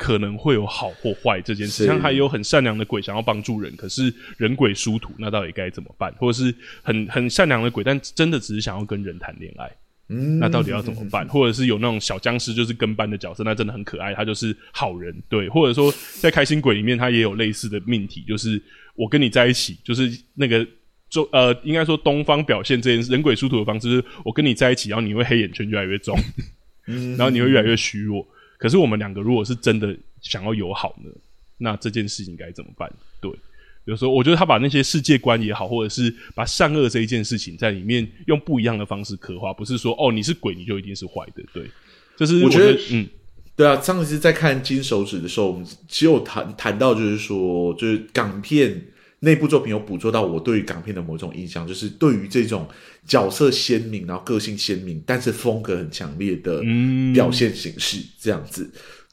[0.00, 6.10] 哦可能会有好或坏这件事，像还有很善良的鬼想要帮助人，可是人鬼殊途，那到底该怎么办？
[6.18, 9.70] 或者是很很善良的鬼，但真的只是想要跟人谈恋爱，
[10.08, 11.28] 嗯，那到底要怎么办？
[11.28, 15.50] 或者是有那种小僵尸，就是跟班的角色，那真的很可爱，他就是好人，对。
[15.50, 18.60] 或者说在开心鬼里面，他也有类似的命题，就是
[18.94, 20.66] 我跟你在一起，就是那个
[21.10, 26.18] 中呃，应该说东方表现这件事人鬼殊途的方式，就是我跟你在一起，然后你会黑眼圈越来越重，
[26.86, 28.26] 嗯，然后你会越来越虚弱。
[28.60, 31.10] 可是我们两个如果是真的想要友好呢？
[31.56, 32.88] 那这件事情该怎么办？
[33.20, 33.32] 对，
[33.86, 41.42] 有时候我觉得他把那些世界观也好，或者是把善恶这一件事情在里面用不一样的方式刻画，不是说哦，你是鬼你就一定是坏的。
[41.52, 41.64] 对，
[42.16, 43.08] 就是我觉得，我觉得嗯，
[43.56, 43.80] 对啊。
[43.80, 48.86] 上次在看《金手指》的时候，我们只有谈谈到，就是说，就是港片。
[49.20, 52.66] 那部作品有捕捉到我对于港片的某种印象，就是对于这种
[53.06, 56.62] 角色鲜明，然后个性鲜明，但是风格很强烈的
[57.14, 58.70] 表现形式，这样子。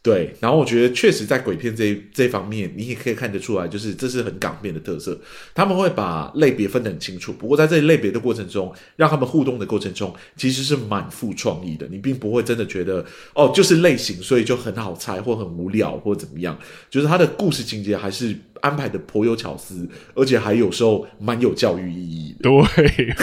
[0.08, 5.20] 对，然后我觉得确实在鬼片这这方面，你也可以看得出来，就是这是很港片的特色。
[5.54, 11.86] 他们会把类别分得很清楚，不过在这类别的过程中，让他们互动的过程中，其实是蛮富创意的。
[11.91, 16.58] 你并不会真的觉得哦，就是类型，所以就很好猜或很无聊或怎么样。
[16.89, 22.07] 就是他的故事情节还是安排的颇有巧思，而且还有时候蛮有教育意义
[22.38, 22.50] 的。
[22.50, 23.15] 对，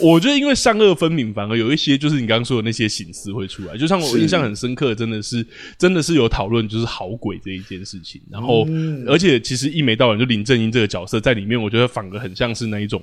[0.00, 3.76] 我觉得因为善恶分明，反而有一些就是你刚刚说的那些形式会出来。
[3.76, 5.46] 就像我印象很深刻，真的是
[5.78, 6.30] 真的是有。
[6.30, 13.02] 讨论就是好鬼这一件事情，然后、嗯、而且其实一眉道人就林正英这个角色在里面，我觉得反而很像是那一种，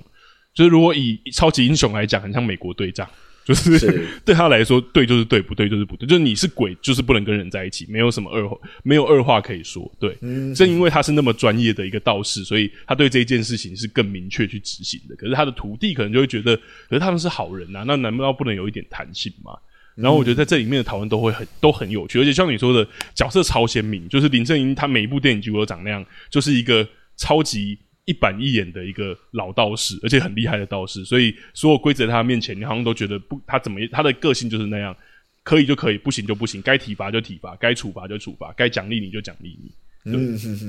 [0.56, 3.06] 就是如果以超级英雄来讲，很像美国队长，
[3.48, 8.44] 就是，是 对他来说对就是对，不对就是不对，就是你是鬼就是不能跟人在一起，没有什么二
[8.84, 9.90] 没有二话可以说。
[9.98, 15.16] 对，嗯、正因为他是那么专业的一个道士，所以他对这一件事情是更明确去执行的。
[15.16, 16.58] 可是他的徒弟可能就会觉得，
[16.90, 19.54] 可是他们是好人啊，那难道不能有一点弹性吗？
[19.96, 34.96] 然后我觉得在这里面的讨论都会很都很有趣，而且像你说的角色超鲜明，就是林正英他每一部电影几乎都长那样，就是一个超级一板一眼的一个老道士，而且很厉害的道士，所以所有规则在他面前，你好像都觉得不他怎么他的个性就是那样，
[35.44, 39.70] 可以就可以，不行就不行，该体罚就体罚，该处罚就处罚，该奖励你就奖励你。
[40.10, 40.14] 对，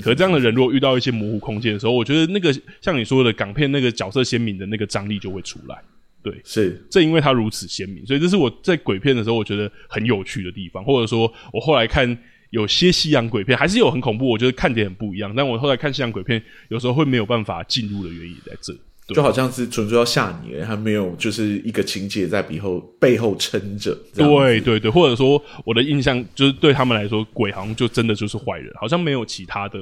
[0.03, 5.81] 可是这样的人如果遇到一些模糊空间的时候，我觉得那个像你说的港片那个角色鲜明的那个张力就会出来。
[6.21, 12.19] 对，是正因为它如此鲜明，所以这是我在鬼片的时候我觉得很有趣的地方，或者说我后来看
[12.51, 15.33] 有些西洋鬼片还是有很恐怖，我觉得看点很不一样。
[15.37, 18.75] 但我后来看西洋鬼片，有时候会没有办法进入的原因在这，
[19.15, 23.97] 就好像是纯粹要吓你，还没有就是一个情节在背后背后撑着。
[24.15, 29.79] 对对对，或者说我的印象就是对他们来说，鬼好像就真的就是坏人，好像没有其他的。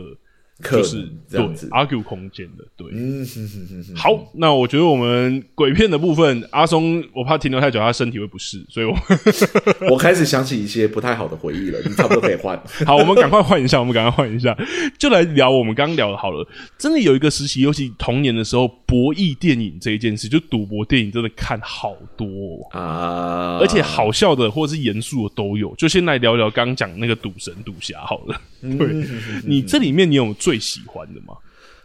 [0.62, 2.86] 就是这样子，argue 空间的，对。
[2.90, 3.94] 嗯哼哼哼哼。
[3.94, 8.96] 好，那我觉得我们鬼片的部分，阿松，我怕停留太久，他身体会不适，所以我
[9.92, 11.78] 我开始想起一些不太好的回忆了。
[11.84, 12.58] 你差不多可以换。
[12.86, 14.56] 好，我们赶快换一下，我们赶快换一下，
[14.98, 16.46] 就来聊我们刚刚聊的好了。
[16.78, 22.26] 真的有一个时期，尤其童年的时候，博弈电影这一件事，就赌博电影，真的看好多
[22.70, 25.74] 啊，而且好笑的或者是严肃的都有。
[25.76, 28.40] 就先来聊聊刚讲那个赌神赌侠好了。
[28.62, 29.06] 对，
[29.44, 31.34] 你这里面你有最喜欢的吗？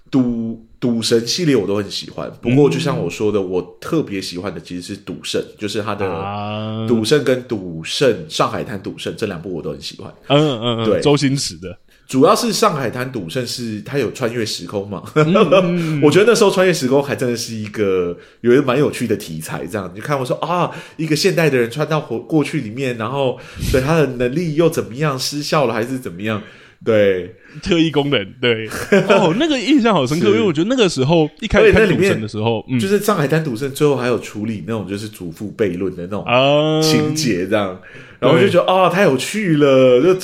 [0.10, 10.14] 赌赌神系列我都很喜欢，不过就像我说的，嗯、我特别喜欢的其实是赌圣，就是他的赌圣跟赌圣上海滩赌圣这两部我都很喜欢。
[10.28, 11.78] 嗯嗯嗯，对，周星驰的，
[12.10, 15.02] 主要是上海滩赌圣是他有穿越时空嘛？
[15.16, 19.66] 嗯、 我觉得那时候穿越时空还真的是一个有一个蛮有趣的题材。
[19.66, 23.40] 这样你就看我说啊，一个现代的人穿到过过去里面，然后
[23.72, 26.44] 对他的能力又怎么样失效了，还是怎么样？
[26.84, 28.67] 对，特异功能，对
[29.08, 40.17] 哦，那个印象好深刻，因为我觉得那个时候一开始看赌神的时候，嗯、就是上海滩赌圣最后还有处理那种就是祖父悖论的那种情节，这样，嗯、然后我就觉得啊、哦，太有趣了，就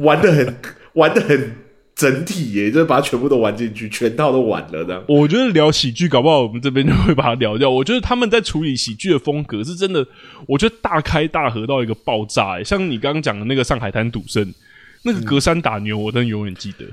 [0.00, 0.56] 玩的很
[0.92, 1.56] 玩的很
[1.96, 5.02] 整体耶，就是把它全部都玩进去，全套都玩了这样。
[5.08, 7.68] 我觉得聊喜剧，搞不好我们这边就会把它聊掉。
[7.68, 10.06] 我觉得他们在处理喜剧的风格是真的，
[10.46, 14.54] 我觉得大开大合到一个爆炸，像你刚刚讲的那个上海滩赌圣。
[15.02, 16.86] 那个隔山打牛，我真的永远记得。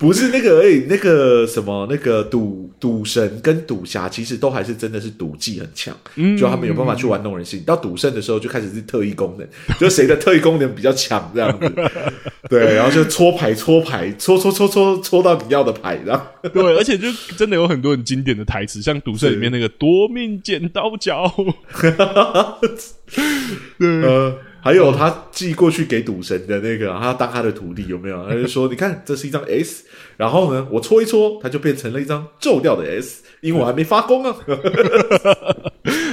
[0.00, 7.64] 不是那个而已，那个什么，那个赌赌神跟赌侠其实都还是真的是赌技很强，嗯，就他们有办法去玩弄人心。
[7.66, 11.68] 到赌圣的时候就开始是特异功能， 就谁的特异功能比较强这样子，
[12.48, 21.34] 对，然后就搓牌搓牌搓搓搓搓搓到你要的牌，然后对，而且就真的有很多很经典的台词，像赌圣里面那个夺命剪刀脚，
[23.80, 24.02] 对。
[24.04, 28.28] 呃还有他寄过去给赌神的那个，他要当他的徒弟有没有？
[28.28, 29.84] 他就说：“你看，这是一张 S，
[30.16, 34.36] 然后呢，我搓一搓，它就变成了一张皱掉的 S，因为我还没发功啊。”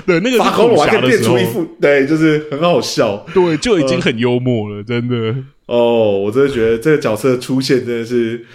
[0.05, 3.25] 对，那个 发功了，我还可以变出一副，对，就是很好笑。
[3.34, 5.36] 对，就已经很幽默了，呃、真的。
[5.65, 8.45] 哦，我真的觉得这个角色出现真的是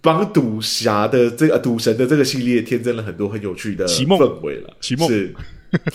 [0.00, 4.76] 帮赌侠的这个赌神的这个系列添增了很多很有趣的氛围了。
[4.80, 5.32] 奇梦是。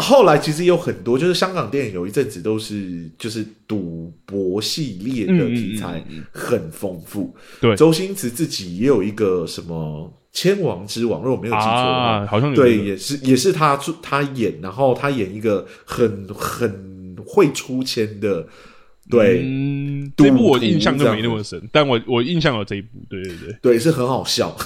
[0.00, 7.34] 后来其实有很多，就是香港电影有一阵子都是就是赌博系列的题材很丰富。
[7.60, 18.46] 对，周星驰自己也有一个什么《千王之王》，如果没有记错的话，好像对，也是也是他他演，然后他演一个很很会出千的。
[19.10, 24.56] 对，嗯，这部我印象就没那么深，但我我印象有这一部，对对对，对 是很好笑。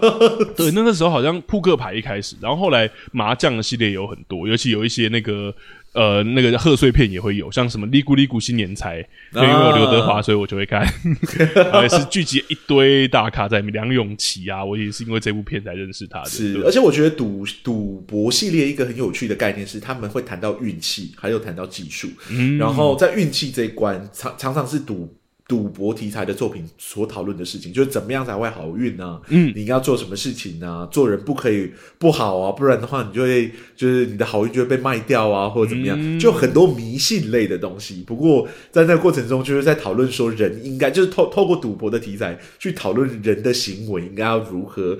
[0.56, 5.54] 对，那个时候好像扑克牌一开始，然后后来麻将的系列有很多，尤其有一些那个。
[5.96, 9.02] 呃，那个贺岁片也会有，像什么《利咕利咕新年财》，
[9.34, 10.86] 因为有刘德华，所以我就会看。
[11.82, 16.28] 也是聚集一堆大咖在里面，梁咏琪啊，我也是因为这部片才认识他的。
[16.28, 22.08] 是，而且我觉得赌赌博系列一个很有趣的概念是，他们会谈到运气，还有谈到技术。
[22.30, 25.16] 嗯，然后在运气这一关，常常常是赌。
[25.48, 29.20] 赌博题材的作品所讨论的事情，就是怎么样才会好运呢？
[29.28, 30.88] 嗯，你应该要做什么事情呢？
[30.90, 38.02] 做人不可以不好啊，不然的话，你就会就是你的好运就会被卖掉啊，或者怎么样，嗯、就很多迷信类的东西。
[38.04, 44.98] 不过在那个过程中，就是在讨论说，人应该就是透透过赌博的题材去讨论人的行为应该要如何，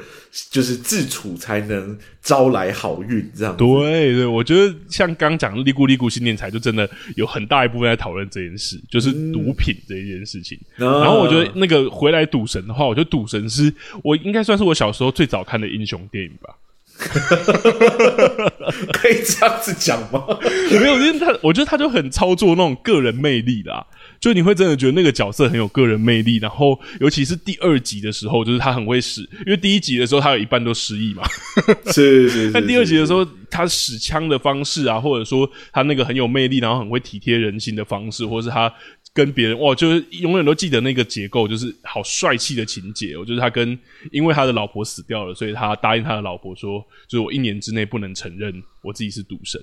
[0.53, 3.57] 就是自处才能招来好运这样。
[3.57, 10.36] 对对，我觉得像刚讲的利固利固新念财，就真的有很大一部分在讨论这件事，就是毒品这一件事。
[10.37, 13.73] 事情，然后我觉得那个回来赌神的话，我觉得赌神是
[14.03, 16.55] 我应该算是我小时候最早看的英雄电影吧，
[18.93, 20.25] 可以这样子讲吗？
[20.71, 23.87] 没有，因为他我觉得他就很操作那种个人魅力啦，
[24.19, 31.23] 就你会真的觉得那个角色很有个人魅力，然后尤其是第二集的时候，就是他很会使，因为第一集的时候他有一半都失忆嘛，
[31.93, 38.73] 是是 是，但第二集的时候他使枪的方式啊，或者说他那个很有魅力，然后很会体贴人心的方式，或者是他。
[39.17, 43.17] 跟别人哇，就是永远都记得那个结构，就是好帅气的情节。
[43.17, 43.77] 我就是他跟，
[44.13, 49.59] 因为他的老婆死掉了，所以他答应他的老婆说，就是我一年之内不能承认我自己是赌神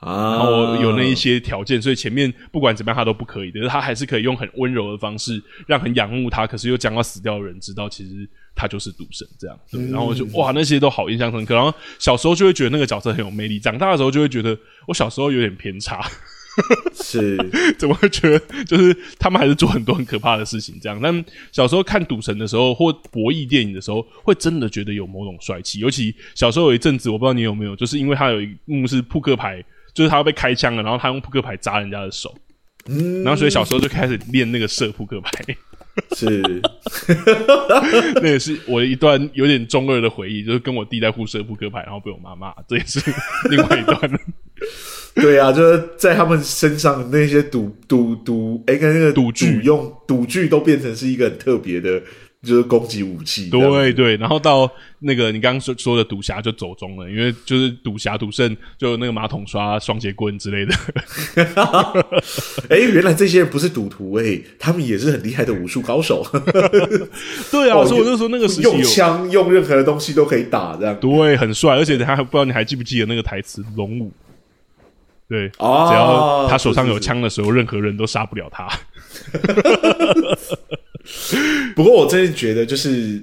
[0.00, 0.32] 啊。
[0.32, 9.56] 然后有那一些条件，所以前面不管怎么样他都不可以的，他还是可以用很温柔的方式，让很仰慕他，可是又将要死掉的人知道，其实他就是赌神这样。
[9.70, 11.54] 对，然后我就哇，那些都好印象深刻。
[11.54, 16.04] 然后小时候就会觉得那个角色很有魅力，长大的时候就会觉得我小时候有点偏差。
[16.94, 17.36] 是，
[17.78, 20.98] 怎么会觉得就是他们还是做很多很可怕的事情这样？
[21.02, 25.80] 但小时候看赌神的时候，或博弈电影的时候，会真的觉得有某种帅气。
[25.80, 32.34] 尤其小时候有一阵子，我不知道你有没有，就是因为他有一幕是扑克牌，就是他要被开枪了，然后他用扑克牌砸人家的手，
[32.86, 35.30] 嗯，然后所以小时候就开始练那个射扑克牌。
[36.16, 36.40] 是，
[38.22, 43.00] 那也是我一段有点中二的回忆，就是跟我弟在互射扑克牌，然后被我妈骂，这也是
[43.50, 43.98] 另外一段。
[45.16, 52.00] 对啊，就是在他们身上那些赌赌赌，哎，跟那个赌具用赌具都变成是一个很特别的。
[52.42, 54.66] 就是攻击武器，对对，然后到
[55.00, 60.74] 那个你刚刚说说的赌侠就走中了，因为就是赌侠赌圣就那个马桶刷、双截棍之类的。
[62.70, 66.26] 哎，原来这些人不是赌徒哎、欸，他们也是很厉害的武术高手。
[67.52, 71.76] 对啊，所以我就说那个时用枪用任何的东西都可以打，这样对，很帅。
[71.76, 74.10] 而且他还不知道你还记不记得那个台词“龙武”，
[75.30, 78.66] 对，哦、只要他手上有枪的时候，是是是任何人都杀不了他。
[81.76, 83.22] 不过我真的觉得，就是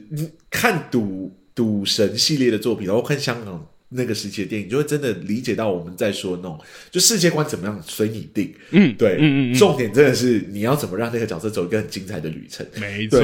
[0.50, 6.58] 看赌赌神系列的作品，然后看香港那个时期的电影，就会真的理解到我们在说那种，
[6.90, 8.54] 就世界观怎么样随你定。
[8.72, 12.66] 嗯，对，嗯嗯，重点真的是你要怎么让那个角色走一个很精彩的旅程。
[12.80, 13.20] 没错，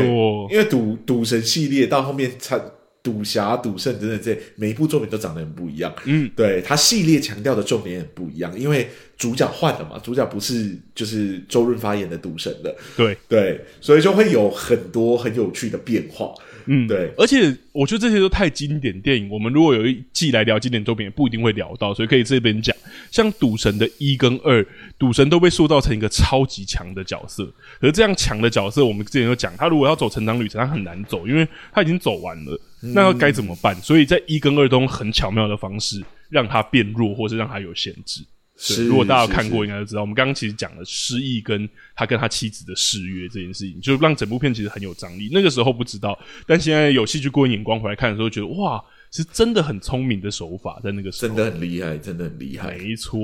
[0.51, 2.59] 因为赌赌神系列到后面才
[3.03, 5.93] 赌侠、赌圣等等这每一部作品都长得很不一样。
[6.05, 12.73] 嗯，对，他系列强调的重点也很不一样，因为主角换了嘛，主角不是就是周润发演的赌神的。
[12.95, 16.33] 对对，所以就会有很多很有趣的变化。
[16.65, 22.73] 嗯，对，而且我觉得这些都太经典电影，我们如果有一季来聊经典作品，也不一定会聊到，所以可以这边讲。
[23.11, 24.65] 像赌神的一跟二，
[24.97, 27.43] 赌神都被塑造成一个超级强的角色，
[27.81, 32.57] 可是这样强的角色，我们之前有讲，他如果要走成长旅程，他很难走，因为他已经走完了，
[32.93, 33.75] 那要该怎么办？
[33.81, 38.21] 所以在一跟二都用很巧妙的方式让他变弱，或是让他有限制。
[38.57, 40.01] 是，如果大家有看过，应该就知道。
[40.01, 45.29] 我们刚刚其实讲了失忆跟他跟他妻子的誓约这件事情，就让整部片其实很有张力。
[45.31, 52.77] 那个时候不知道，但现在有戏剧过人眼光回来看的时候，觉得哇，是真的很聪明的手法，在那个时候真的很厉害，真的很厉害。
[52.77, 53.19] 没错。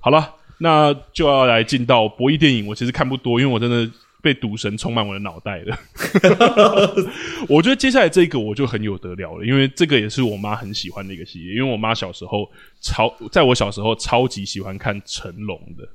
[0.00, 2.66] 好了，那就要来进到博弈电影。
[2.66, 3.90] 我其实看不多，因为我真的。
[4.26, 5.78] 被赌神充满我的脑袋了，
[7.48, 12.50] 我觉得接下来这个我就很有得聊了，因为这个也是我妈很喜欢的一个系列，因为我妈小时候
[12.80, 15.88] 超，在我小时候超级喜欢看成龙的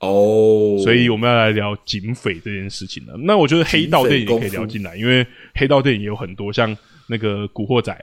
[0.00, 3.14] 哦，所以我们要来聊警匪这件事情了。
[3.18, 5.24] 那我觉得黑道电影也可以聊进来，因为
[5.54, 6.76] 黑道电影也有很多，像
[7.06, 7.96] 那个古惑仔，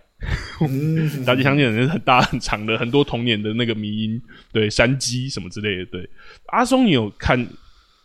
[1.27, 4.21] 大家相信人很大很长的很多童年的那个迷因，
[4.53, 5.85] 对山鸡什么之类的。
[5.87, 6.09] 对，
[6.45, 7.45] 阿松，你有看？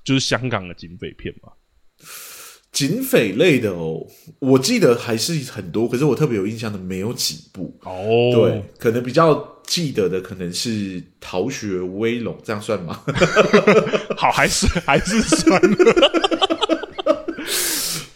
[0.06, 1.50] 就是香港的警匪片嘛，
[2.70, 4.06] 警匪类的哦，
[4.38, 8.30] 我记得还是很多，可是我特别有印象的没有几部哦。
[8.32, 10.70] 对，可能比较记得的可能是
[11.20, 13.02] 《逃学威龙》，这样算吗？
[14.16, 15.60] 好，还是还是算。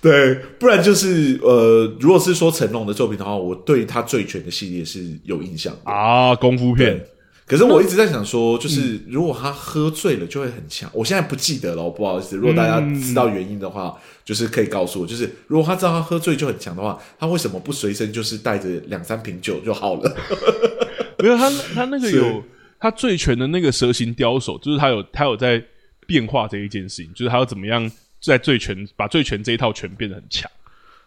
[0.00, 7.04] 对，不然就是呃，如果是说成龙的作品的话，我对他《醉拳》的系列是有印象的啊，功夫片。
[7.50, 10.88] 可是我一直在想说，就是如果他喝醉了就会很强。
[10.94, 12.36] 我现在不记得了，不好意思。
[12.36, 15.04] 如果大家知道原因的话，就是可以告诉我。
[15.04, 20.16] 就是如果他知道他喝醉就很强的话，他为什么不随身就是带着两三瓶酒就好了？
[21.18, 22.40] 没有，他他那个有
[22.78, 25.60] 他醉拳的那个蛇形刁手，就是他有他有在
[26.06, 27.90] 变化这一件事情，就是他要怎么样
[28.22, 30.48] 在醉拳把醉拳这一套拳变得很强。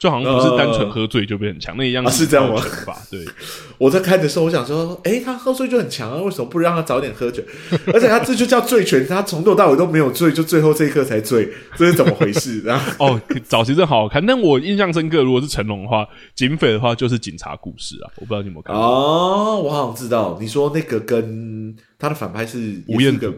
[0.03, 2.61] 就好像不是单纯喝醉就变很强，呃，那一样是这样吗？
[3.09, 3.23] 对，
[3.79, 7.41] 我在看的时候，我想说，哎、欸，他喝醉就很强啊，为什么不让他早点喝酒？
[7.93, 12.59] 而且他这就叫醉拳，他从头到尾都没有醉，就最后这一刻才醉，这是怎么回事？
[12.65, 23.33] 然后哦，早期真好好看，但我印象深刻，如果是成龙的话，警匪的话就是警察故事啊，我不知道你有没有看哦，我好像知道，你说那个跟他的反派是吴彦祖。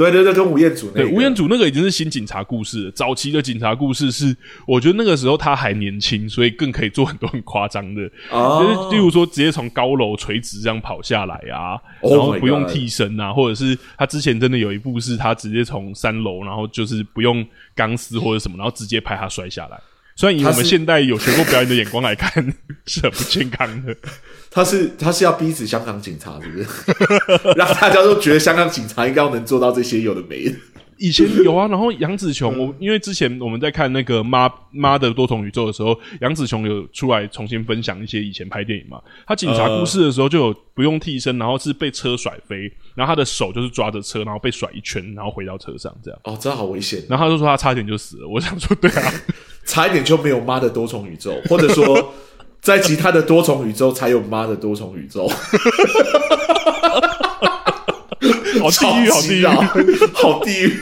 [0.00, 2.90] 对对对，跟吴彦祖那个，对吴彦祖那个已经是新警察故事了。
[2.92, 4.34] 早期的警察故事是，
[4.66, 19.80] 我觉得那个时候他还年轻，所以更可以做很多很夸张的，哦，就是例如说直接从高楼垂直这样跑下来啊，然后不用替身啊，Oh 或者是他之前真的有一部是他直接从三楼，然后就是不用钢丝或者什么，然后直接拍他摔下来。
[20.20, 22.30] 虽然以我们现代有学过表演的眼光来看，
[22.84, 23.96] 是， 是很不健康的。
[24.52, 26.68] 他是他是要逼死香港警察，是不是？
[27.56, 30.54] 让大家都觉得香港警察应该要能做到这些有的没的。
[31.00, 39.00] 以前有啊，然后杨紫琼，我因为之前我们在看那个妈妈的多重宇宙的时候，杨紫琼有出来重新分享一些以前拍电影嘛。
[39.26, 46.20] 他警察故事的时候就有不用替身，然后是被车甩飞，然后他的手就是抓着车，然后被甩一圈，然后回到车上这样。
[46.24, 47.02] 哦，这好危险。
[47.08, 48.28] 然后他就说他差点就死了。
[48.28, 49.12] 我想说，对啊，
[49.64, 52.12] 差一点就没有妈的多重宇宙，或者说
[52.60, 55.26] 在其他的多重宇宙才有妈的多重宇宙。
[58.60, 59.46] 好地狱，好地狱，
[60.12, 60.80] 好地狱。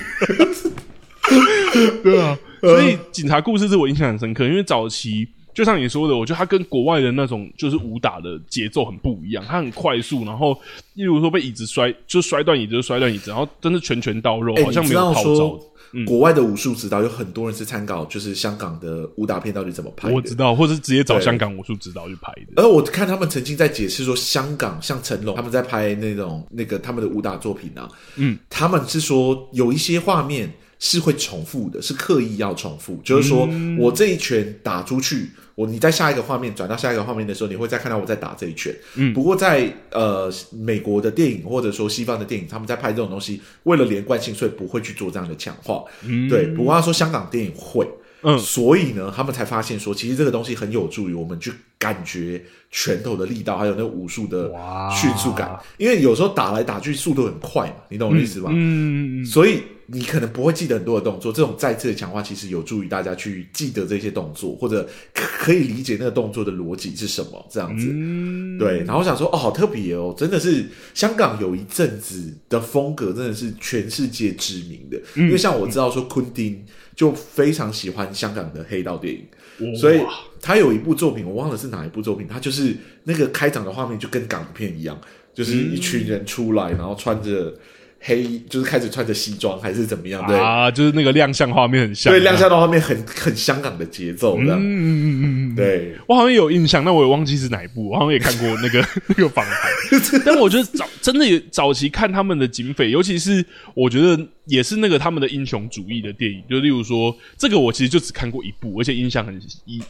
[2.03, 5.29] 对啊，所以警察故事是我印象很深刻，因为早期
[5.59, 10.57] 就像你说的，我觉得他跟国外的那种就是武打的节奏很不一样，他很快速，然后
[10.95, 15.61] 例如说被椅子摔，就摔断椅子就摔断椅子，然后真的拳拳到肉，好像没有套招。
[15.95, 20.15] 嗯、国外的武术指导有很多人是参考，就是香港的武打片到底怎么拍的。
[20.15, 22.63] 我知道，或者是直接找香港武术指导去拍的。
[22.63, 35.29] 而我看他们曾经在解释说，香港像成龙他们在拍那种那个他们的武打作品啊，嗯，他们是说有一些画面是会重复的，是刻意要重复，就是说我这一拳打出去。
[35.59, 38.73] 我你在下一个画面转到下一个画面的时候，你会再看到我在打这一拳。
[38.95, 45.83] 嗯，不过在呃美国的电影或者说西方的电影，他们在拍这种东西，为了连贯性，所以不会去做这样的强化。
[46.05, 46.47] 嗯，对。
[46.55, 47.85] 不过他说香港电影会，
[48.23, 54.53] 嗯，所以呢，他们才发现说，其实这个东西很有助于我们去感觉拳头的力道，还有那个武术的
[54.91, 55.59] 迅速感。
[55.77, 58.51] 因为有时候打来打去速度很快嘛，你懂我的意思吧？
[58.53, 59.63] 嗯，所以。
[59.91, 67.87] 你可能不会记得很多的动作，这种再次的强化其实有助于大家去记得这些动作，或者可以理解那个动作的逻辑是什么，这样子。
[67.91, 75.01] 嗯、对，然后我想说，哦，好特别哦，真的是香港有一阵子的风格，真的是全世界知名的。
[75.15, 76.63] 嗯、因为像我知道说，昆汀
[76.95, 80.03] 就非常喜欢香港的黑道电影，所以
[80.41, 84.99] 他有一部作品，我忘了是哪一部作品，他就是那个开场的画面就跟港片一样，
[85.35, 87.55] 就是一群人出来，然后穿着。
[88.01, 90.25] 黑就是开始穿着西装还是怎么样？
[90.27, 94.55] 对啊，就是那个亮相画面很像，对，亮相的画面很很香港的节奏的。
[94.55, 99.55] 嗯嗯嗯嗯，对，我好像有印象，那我也忘记是哪一部，我好像也看过那个 那个访谈。
[100.25, 103.45] 但我觉得早真的也早期看他们的警匪，尤其是
[103.75, 109.41] 我觉得也是那个他们的英雄主义的电影，就例如说这个我其实就只看过一部，而且印象很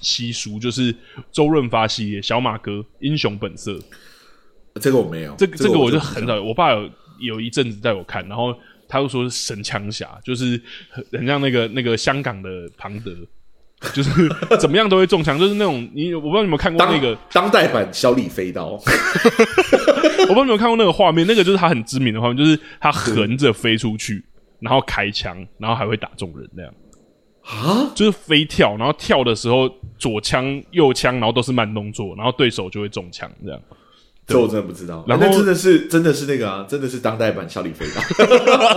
[0.01, 0.95] 稀疏，就是
[1.31, 3.73] 周润发系列《小马哥英雄本色》。
[4.81, 6.89] 这个我没有，这个这个我就很少，我爸有。
[7.19, 8.55] 有一阵子带我看，然后
[8.89, 10.61] 他又说神枪侠，就是
[11.12, 13.12] 很像那个那个香港的庞德，
[13.93, 14.11] 就是
[14.59, 18.79] 怎么样都会中枪，就是那种你我不知道你有没有看过那个当，当代版小李飞刀， 我
[20.27, 24.25] 不知道你有没有看过那个画面，那个就是他很知名的画面，就是他横着飞出去，
[24.61, 26.73] 然后开枪，然后还会打中人那样。
[27.43, 33.59] 啊，就是飞跳，然后跳的时候左枪右枪，然后都是慢动作，然后对手就会中枪这样。
[34.29, 38.03] 这我真的不知道，然后那真的是真的是那个啊，真的是当代版小李飞刀。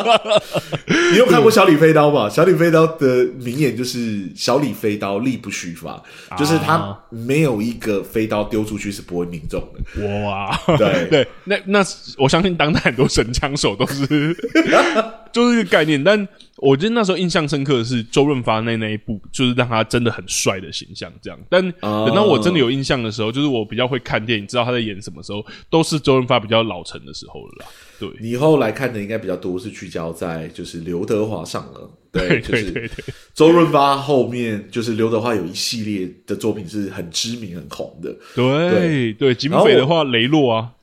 [1.12, 2.30] 你有看过小李飞刀吧？
[2.30, 6.02] 小李飞刀的名言就是“小李飞刀，力不虚发”，
[6.39, 10.26] 就是他没有一个飞刀丢出去是不会命中的。
[10.26, 11.80] 哇，对 对，那那
[12.18, 14.34] 我相信当代很多神枪手都是
[15.34, 16.26] 就是一个概念，但。
[16.62, 21.39] 我觉得那时候印象深刻的是周润发那那一部，就是让他真的很帅的形象，这样。
[21.49, 27.66] 但等到我真的有印象的时候，就是我比较会看电影，知道他在演什么时候，都是周润发比较老成的时候了啦。
[27.99, 33.05] 对，你后来看的应该比较多是聚焦在就是刘德华上了，对，对对对对。
[33.34, 39.34] 周润发后面就是刘德华有一系列的作品是很知名很红的，对对，对。
[39.36, 40.74] 警匪的话，雷洛啊，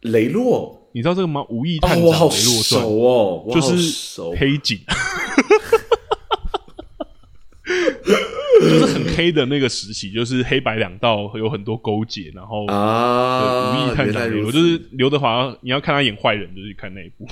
[0.00, 0.77] 雷洛。
[0.92, 1.44] 你知道这个吗？
[1.48, 4.78] 无意探长雷洛传哦，就是黑警，
[8.60, 17.28] 就是很黑的那个时期，就是黑白两道有很多勾结，然后啊，无意探长雷洛就是刘德华，你要看他演坏人，就是看那一部，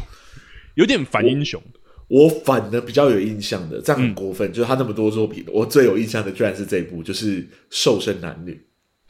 [0.74, 1.62] 有点反英雄。
[2.08, 8.52] 我反的比较有印象的，这样很过分，嗯、就是他那么多作品，我最有印象的居然是这一部，就是《瘦身男女》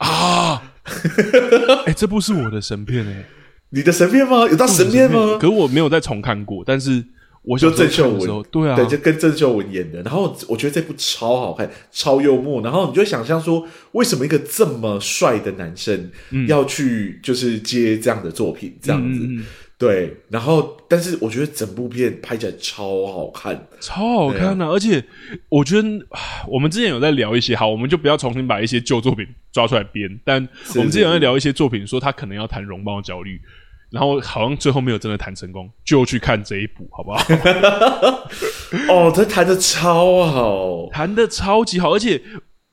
[0.03, 0.73] 啊！
[1.85, 3.25] 哎、欸，这部是我的神片哎、欸。
[3.69, 4.47] 你的神片吗？
[4.49, 5.37] 有到神片吗？
[5.41, 7.03] 可我没有再重看过，但是
[7.43, 10.01] 我就郑秀文，对啊，对，就跟郑秀文演的。
[10.03, 12.61] 然后我觉得这部超好看，超幽默。
[12.61, 16.09] 然后你就想象说，为什么一个这么帅的男生
[16.47, 19.19] 要去就是接这样的作品，这样子。
[19.19, 19.45] 嗯嗯嗯
[19.79, 24.65] 对，然后但是我觉得整部片拍起来超好看，超好看啊！
[24.69, 25.03] 而且
[25.49, 25.87] 我觉得
[26.47, 30.09] 我们之前有在聊一些，好，我们就不要重新把一些旧作品抓出来编。
[30.25, 30.37] 但
[30.75, 33.39] 我们之前有在聊一些作品，说他可能要谈容貌焦虑，
[33.91, 37.23] 然后好像最后没有真的谈成功，就去看这一部，好不好？
[38.89, 42.19] 哦，他谈的超好，谈的超级好，而且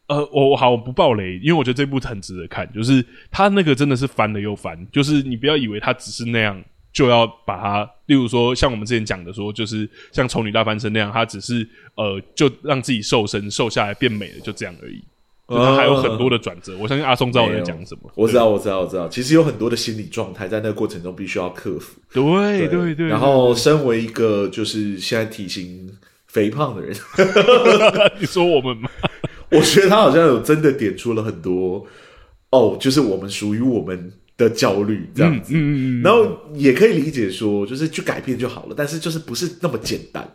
[0.08, 6.64] 呃，我好我不爆雷，因为我觉得这部很值得看，就是他那个真的是翻了又翻，就是你不要以为他只是那样。
[6.94, 15.02] 就要把它，例如说，像我们之前讲的说，就是像丑女大翻身那样，她只是呃，就让自己瘦身，瘦下来变美了，就这样而已。
[15.46, 18.10] 他还有很多的转折，我相信阿松知道我在讲什么。
[18.14, 19.06] 我知道，我知道，我知道。
[19.08, 22.00] 其实有很多的心理状态在那个过程中必须要克服。
[22.10, 22.22] 对
[22.66, 23.08] 对对，对。
[23.08, 25.86] 然后，身为一个就是现在体型
[26.28, 26.96] 肥胖的人，
[28.18, 28.88] 你说我们吗？
[29.50, 31.84] 我觉得他好像有真的点出了很多
[32.48, 34.12] 哦，就是我们属于我们。
[34.36, 40.28] 的焦虑这样子，嗯嗯嗯，然后也可以理解说，就是去改变就好了，但是就是不是那么简单。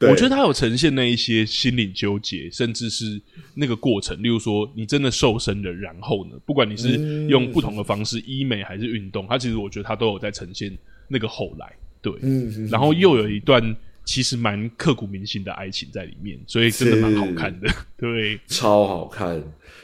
[0.00, 3.20] 我觉得他有呈现那一些心理纠结，甚至是
[3.54, 4.22] 那个过程。
[4.22, 10.74] 例如说，你真的瘦身了，然后呢，不管你是用不同的方式，嗯、医美还是运动，他其实我觉得他都有在呈现
[11.06, 11.70] 那个后来。
[12.00, 13.76] 对，嗯，然后又有一段
[14.06, 17.70] 其实蛮刻骨铭心的爱情在里面，所以真的蛮好看的。
[17.98, 19.42] 对，超好看。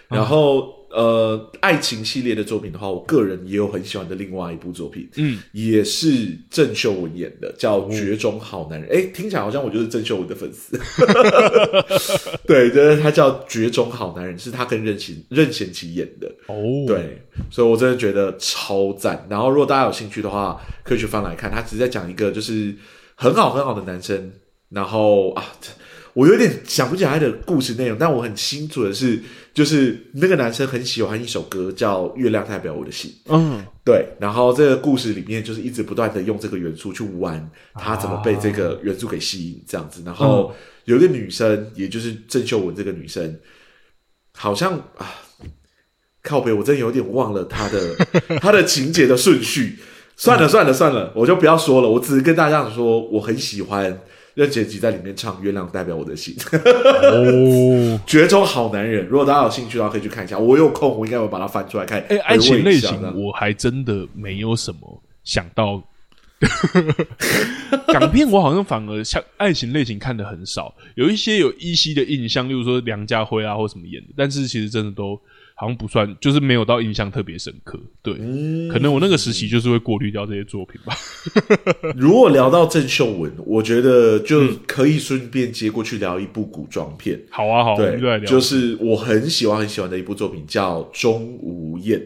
[0.08, 0.74] 然后。
[0.96, 8.88] 啊呃，爱情系列的作品的话，我个人也有很喜欢的另外一部作品，嗯，也是郑秀文演的，叫《绝种好男人》。
[8.92, 10.80] 哎、嗯，听起来好像我就是郑秀文的粉丝。
[12.48, 16.26] 对，就是他叫《绝种好男人》，是他跟任贤任贤齐演的。
[16.46, 19.26] 哦，对，所以我真的觉得超赞。
[19.28, 21.50] 然后，如果大家有兴趣的话，可以去翻来看。
[21.50, 22.74] 他只是在讲一个就是
[23.14, 24.32] 很好很好的男生，
[24.70, 25.44] 然后啊。
[26.16, 33.10] 我有点想不起来他的故事内容，但我很清楚的是，就是那个男生很喜欢一首歌，叫《月亮代表我的心》。
[33.26, 34.06] 嗯，对。
[34.18, 40.02] 然后这个故事里面就是一直不断的用这个元素去玩，他怎么被这个元素给吸引，这样子。
[40.06, 40.54] 然后
[40.86, 43.38] 有一个女生，也就是郑秀文这个女生，
[44.32, 45.20] 好像啊，
[46.22, 47.94] 靠北，我真的有点忘了她的
[48.40, 49.76] 她的情节的顺序。
[50.16, 51.90] 算了算了算了，我就不要说了。
[51.90, 54.00] 我只是跟大家讲说，我很喜欢。
[54.36, 59.06] 任贤齐在里面唱《月亮代表我的心》 哦，绝种好男人。
[59.06, 60.38] 如果大家有兴趣的话，可以去看一下。
[60.38, 61.98] 我有空，我应该会把它翻出来看。
[62.00, 65.82] 哎、欸，爱情类型我还真的没有什么想到。
[67.86, 75.18] 港片我好像反而像爱情类型看的很少，有一些有依稀的印象，例如说梁家辉啊或什么演的，但是其实真的都。
[75.58, 77.80] 好像不算，就是没有到印象特别深刻。
[78.02, 80.94] 对，嗯、可能我那个时期就是会过滤掉这些作品吧。
[81.96, 87.16] 如果聊到郑秀文，我觉得就可以顺便接过去聊一部古装片。
[87.16, 91.98] 嗯、好啊，好，对，就，就是我很喜欢很喜欢的一部作品，叫《钟无艳》。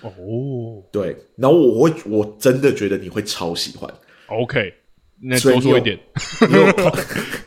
[0.00, 3.92] 哦，对，然后我会，我真的觉得你会超喜欢。
[4.28, 4.72] OK，
[5.20, 5.98] 那多说一点。
[6.48, 6.64] 你有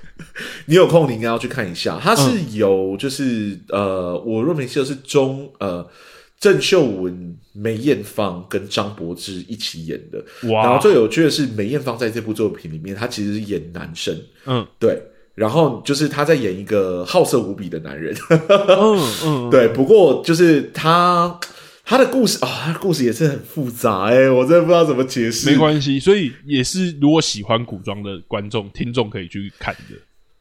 [0.87, 1.99] 空，你应该要去看一下。
[2.01, 5.87] 它是有，就是、嗯、呃，我若没记错是中呃
[6.39, 10.23] 郑秀文、梅艳芳跟张柏芝一起演的。
[10.49, 10.63] 哇！
[10.63, 14.15] 然后最有趣的是，梅艳芳在这部作品里面，她其实是演男生。
[14.45, 15.01] 嗯，对。
[15.33, 18.15] 然后就是她在演一个好色无比的男人。
[18.29, 19.67] 嗯 嗯，对。
[19.69, 21.39] 不过就是他
[21.85, 25.49] 他的故事啊，他的故事也是很复杂哎、欸，我真的不知道怎么解释。
[25.49, 29.95] 没关系，所以也是如果喜欢古装的观众听众可以去看的。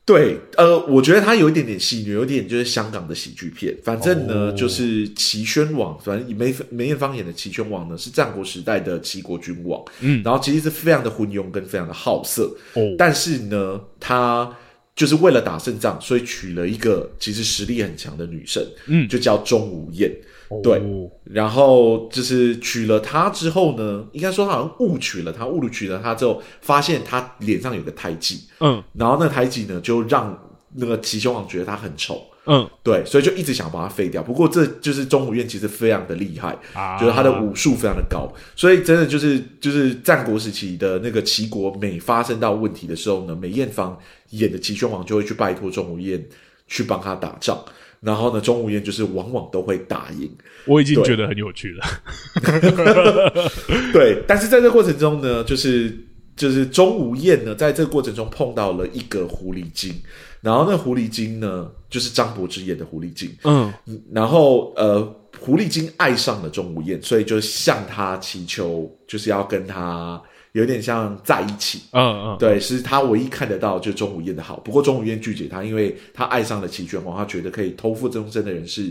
[0.06, 3.76] 对，呃，我觉得它有一点点戏虐，有一点就是香港的喜剧片。
[3.82, 9.82] 反正呢，哦、就是齐宣王，反正梅梅艳芳演的齐宣王呢，是战国时代的齐国君王。
[9.98, 12.56] 嗯，然后其实是非常的昏庸跟非常的好色。
[12.74, 14.48] 哦，但是呢，他
[14.94, 18.64] 就是为了打胜仗，所以娶了一个其实实力很强的女生。
[18.86, 20.08] 嗯，就叫钟无艳。
[20.62, 20.80] 对，
[21.24, 30.38] 然后就是娶了她之后呢，应该说他好像误娶了她，误娶了她之后，发现她脸上有个胎记，嗯，然后那胎记呢，就让
[30.74, 34.22] 那个齐宣王觉得她很丑，嗯，对，所以就一直想把她废掉。
[34.22, 43.98] 不过这就是钟无艳其实非常的厉害，啊，就是她的武术非常的高，所以真的就是就是战国时期的那个齐国，每发生到问题的时候呢，梅艳芳
[44.30, 46.24] 演的齐宣王就会去拜托钟无艳
[46.68, 47.58] 去帮他打仗。
[48.06, 50.30] 然后呢，钟无艳就是往往都会打赢。
[50.64, 51.84] 我已经觉得很有趣了。
[53.92, 55.92] 对， 但是在这个过程中呢，就是
[56.36, 59.92] 就是钟无艳呢，在这个过程中碰到了一个狐狸精，
[60.40, 63.28] 然后那狐狸精呢，就是张柏芝演的狐狸精。
[63.42, 63.72] 嗯，
[64.12, 65.02] 然后呃，
[65.40, 70.22] 狐狸精爱上了钟无艳，所以就向他祈求，就是要跟他。
[70.56, 74.56] 有点像在一起，嗯嗯，对，是他唯一看得到就钟无艳的好。
[74.60, 78.90] 不过钟无艳拒绝他，因为他爱上了齐宣王，他觉得可以偷腹终身的人是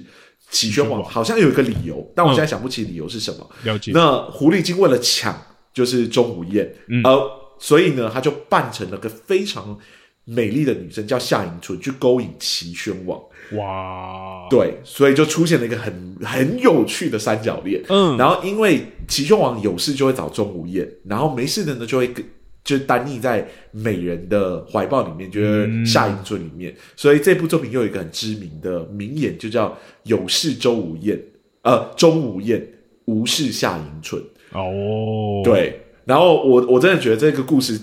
[0.52, 3.50] 齐宣王，好像有一个理由，但我现在想不起理由是什么。
[3.64, 3.92] 了解。
[3.96, 5.36] 那狐狸精为了抢，
[5.74, 7.20] 就是钟无艳，嗯，而
[7.58, 9.76] 所以呢，他就扮成了个非常
[10.24, 13.20] 美丽的女生，叫夏迎春，去勾引齐宣王。
[13.54, 17.82] 哇，对，所以就出现了一个很很有趣的三角恋。
[17.90, 22.26] 嗯，然后因为齐宣王有事就会找钟无艳，然后没事的呢就会跟
[22.64, 26.72] 就单溺在美人的怀抱里面，就是夏迎春里面。
[26.72, 31.20] 嗯、所以这部作品又有一个很知名的名言，就叫“有事周无艳，
[31.62, 32.68] 呃，钟无艳，
[33.06, 34.22] 无事夏迎春”。
[34.54, 37.80] 哦，对，然后我我真的觉得这个故事。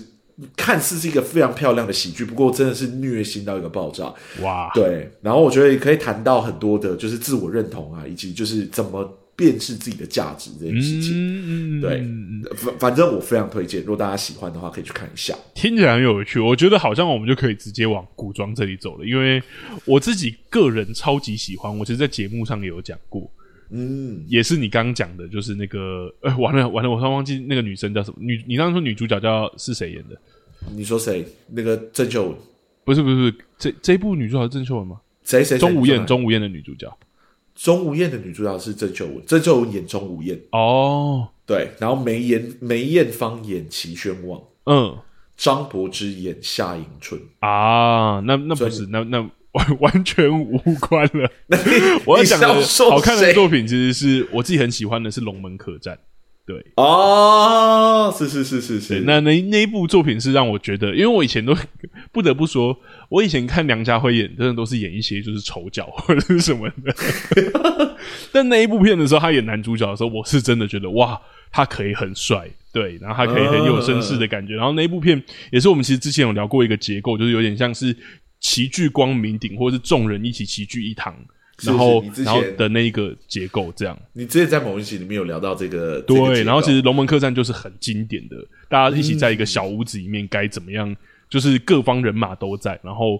[0.57, 4.13] 看似是一个非常漂亮的喜剧，不过真的是虐心到一个爆炸。
[4.41, 11.11] 哇，对，然后我觉得也可以谈到很多的，就是自我认同啊，以及就是怎么辨识自己的价值这件事情。
[11.13, 12.03] 嗯，对，
[12.55, 15.35] 反反正我非常推荐，如果大家喜欢的话，可以去看一下。
[15.53, 19.41] 听起来很有趣，我觉得好像我们就可以直接往古装这里走了，因为
[19.85, 23.29] 我自己个人超级喜欢，我其实，在节目上也有讲过。
[23.69, 28.43] 嗯，也是你刚刚讲的，就是那个，哎、欸，完了完了，我突然忘记那个女生叫什么女？
[28.47, 30.17] 你刚刚说女主角叫是谁演的？
[30.71, 31.25] 你说谁？
[31.49, 32.37] 那个郑秀文？
[32.83, 34.99] 不是不是不是，这这一部女主角是郑秀文吗？
[35.23, 35.57] 谁谁？
[35.57, 36.91] 钟无艳，钟无艳的女主角。
[37.55, 40.39] 钟无艳的女主角是郑秀文，郑秀文演钟无艳。
[40.51, 44.97] 哦，对，然后梅艳梅艳芳演齐宣王，嗯，
[45.37, 47.19] 张柏芝演夏迎春。
[47.39, 49.29] 啊，那那不是，那那。
[49.53, 51.31] 完 完全无关了。
[52.05, 52.47] 我要讲的
[52.89, 55.95] 好看的作品，其实是我自己很喜欢的，是《龙门客栈》。
[56.45, 58.99] 对哦，是是是是是。
[59.05, 61.55] 那那那一部作品是让我觉得，因为我以前都
[62.11, 62.77] 不得不说，
[63.07, 67.95] 我以前看梁家辉演，真的都是演一些就是丑角或者是什么的。
[68.33, 71.17] 但那一部片的时候，他演男主角的时候，我是真的觉得哇，
[71.49, 74.55] 他可以很帅，对，然后他可以很有绅士的感觉。
[74.55, 77.95] 然后那一部片也是我们其实之前有聊过一个结构，就是有点像是。
[78.43, 81.15] 齐聚光明顶，或者是众人一起齐聚一堂，
[81.61, 83.97] 然后然后的那一个结构，这样。
[84.11, 86.17] 你之前在某一集里面有聊到这个，对。
[86.17, 88.35] 这个、然后其实《龙门客栈》就是很经典的，
[88.67, 90.93] 大家一起在一个小屋子里面该怎么样，
[91.29, 93.17] 就是各方人马都在，然后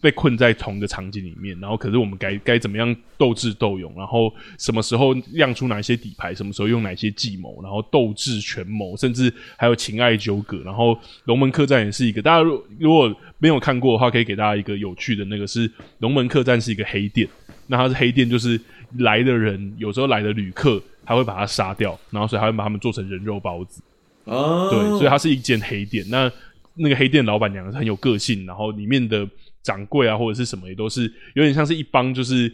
[0.00, 10.62] 被困在同一个场景里面，然后可是我们该该怎么样斗智斗勇，然后什么时候亮出哪些底牌，什么时候用哪些计谋，然后斗智权谋，甚至还有情爱纠葛。
[10.64, 10.94] 然后
[11.24, 13.12] 《龙门客栈》也是一个，大家如如果。
[13.40, 15.68] 没有看过的话，可以给大家一个有趣的那个是
[15.98, 17.28] 龙门客栈是一个黑店，
[17.66, 18.60] 那它是黑店，就是
[18.98, 23.82] 来的人有时候来的旅客，他会把他杀掉，然后所以他会把他们做成人肉包子。
[24.24, 26.04] 哦，对，所以它是一间黑店。
[26.08, 26.30] 那
[26.74, 29.26] 那个黑店老板娘很有个性，然后里面的
[29.62, 32.52] 掌柜啊或者是什么也都是有点像是一帮就是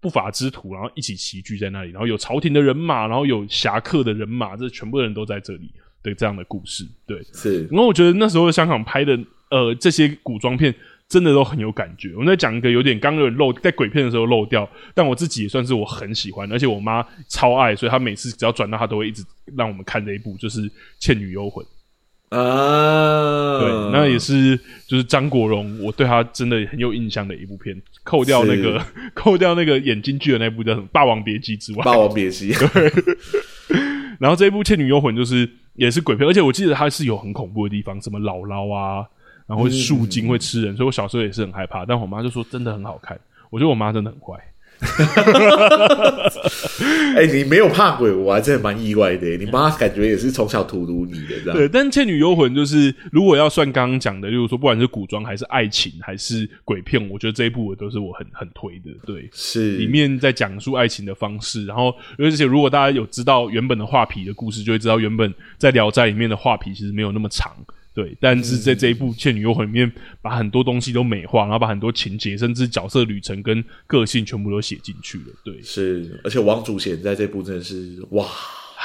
[0.00, 5.72] 不法之徒，然后一起齐聚在那里，然后有朝廷的人马，然后有侠客的人马，这全部人都在这里
[6.02, 6.86] 的这样的故事。
[7.06, 7.66] 对，是。
[7.68, 9.18] 然后我觉得那时候香港拍的
[9.56, 10.74] 呃这些古装片
[11.08, 12.12] 真的都很有感觉。
[12.14, 19.24] 我们在讲一个有点刚有漏在鬼片的时候漏掉，但我自己也算是我很喜欢，而且我妈超爱，所以她每次只要转到她都会一直
[19.56, 20.62] 让我们看这一部，就是
[20.98, 21.64] 《倩女幽魂》。
[22.28, 27.80] 啊，对，那也是就是张国荣，我对他真的很有印象的一部片。
[28.02, 28.84] 扣掉那个，
[29.14, 32.92] 扣掉那个演京剧的那部叫什么《霸王别姬》之外，《霸王别姬》对。
[34.18, 39.06] 然后这一部《倩女幽魂》就是也是鬼片，而且我记得它是有很恐怖的地方，什么姥姥啊，
[39.46, 41.84] 然后树精会吃人，嗯、所以我小时候也是很害怕。
[41.84, 43.18] 但我妈就说真的很好看，
[43.50, 44.38] 我觉得我妈真的很乖。
[47.16, 49.26] 哎、欸，你没有怕鬼，我还真的蛮意外的。
[49.38, 51.56] 你妈感觉也是从小荼毒你的，这样。
[51.56, 58.90] 对，但《倩女幽魂》就是，如果要算刚刚讲的，例如说，不管是古装还是爱情还是鬼片，我觉得这一部都是我很很推的。
[59.06, 67.50] 对，是里面在讲述爱情的方式，然后而且如果大家有知道原本的画皮的故事，就会知道原本在《聊斋》里面的画皮其实没有那么长。
[67.96, 69.90] 对，但是在这一部《倩女幽魂》里面，
[70.20, 75.24] 把很多东西都美化，然后把很多情节，甚至角色旅程跟个性全部都写进去了。
[75.42, 78.26] 对，是，而且王祖贤在这部真的是哇，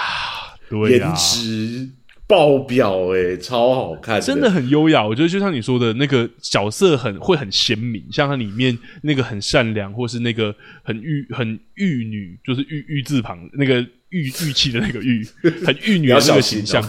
[0.71, 1.89] 对啊，颜值
[2.25, 5.05] 爆表，哎，超好看，真的很优雅。
[5.05, 15.27] 我觉得就像你说的那个角色很会很鲜明，像它里面那个很善良，或是那个很玉很玉女，就是玉玉字旁那个玉玉器的那个玉，
[15.67, 16.81] 很玉女的那个形象。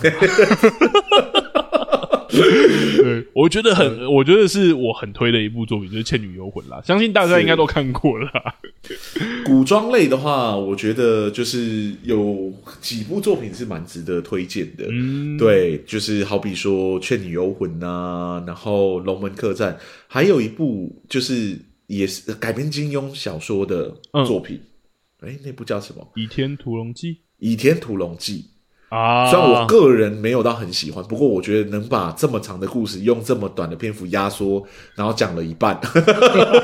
[2.33, 6.81] 对，我觉得很，嗯、我觉得是我很推的一部作品，就是《倩女幽魂》啦。
[6.85, 8.31] 相信大家应该都看过了。
[9.45, 14.87] 古装类的话，我觉得就是有几部作品是蛮值得推荐的。
[14.91, 19.75] 嗯，对，就是好比说《倩女幽魂》啊，然后《龙门客栈》，
[20.09, 23.95] 还有一部就是也是改编金庸小说的
[24.27, 24.59] 作品。
[25.21, 26.03] 哎、嗯，那部叫什么？
[26.21, 27.09] 《倚天屠龙记》。
[27.39, 28.47] 《倚天屠龙记》。
[28.93, 34.63] 啊，虽然我个人没有到很喜欢，不过我觉得能把这么长的故事用这么短的篇幅压缩，
[34.95, 35.81] 然后讲了一半，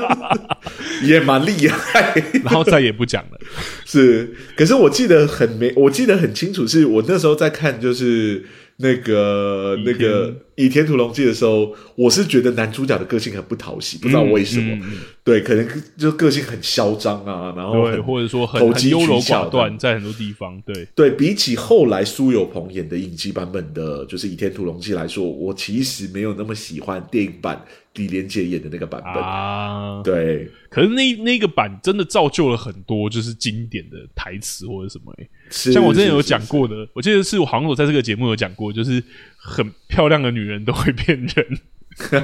[1.03, 2.13] 也蛮厉害，
[2.45, 3.39] 然后再也不讲了。
[3.83, 8.45] 是，可是我记得很没，我记得很清楚，是我那时候在看，就是。
[8.81, 14.75] 那个那个《倚天屠龙记》的时候，我是觉得男主角的个性很不讨喜，不知道为什么。
[14.75, 15.65] 嗯嗯、对，可能
[15.97, 20.61] 就个性很嚣张啊，然后或者说很很优柔寡断，在很多地方。
[20.65, 27.63] 对对，比起后来苏有朋演的影集版本的，就是《倚天屠龙记》来说，我其实没有那么喜欢电影版
[27.95, 30.01] 李连杰演的那个版本啊。
[30.03, 39.03] 对，可是那那个版真的造就了很多就是经典的台词或者什么、欸像我之前有讲过的，我记得是我好像我在这个节目有讲过，就是
[39.49, 41.59] 很漂亮的女人都会骗人。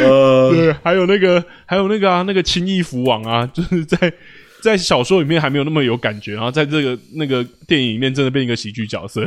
[0.00, 4.12] 呃， 对，还有那个，还有那个啊，那个青翼蝠王啊，就是在
[4.62, 9.24] 在小说里面还没有那么有感觉，然后在这个那个电影里面真的变一个喜剧角色。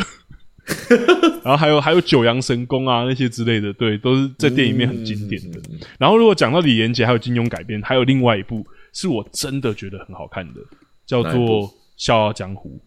[1.44, 5.60] 然后还有还有九阳神功啊那些之类的，对，都是在电影里面很经典的。
[6.00, 10.60] 然后如果讲到李连杰还有金庸改编，还有另外一部是我真的觉得很好看的，
[11.06, 11.70] 叫做。
[12.06, 12.82] 《笑傲江湖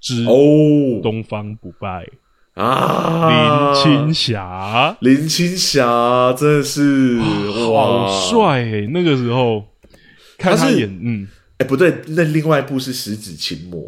[0.00, 0.24] 之
[1.02, 2.04] 东方不败》
[2.54, 8.86] 啊，林青霞，林青霞真的是好帅诶！
[8.92, 9.64] 那个时候
[10.36, 11.26] 看他演，嗯，
[11.58, 13.80] 哎，不对，那另外一部是《十指琴魔》。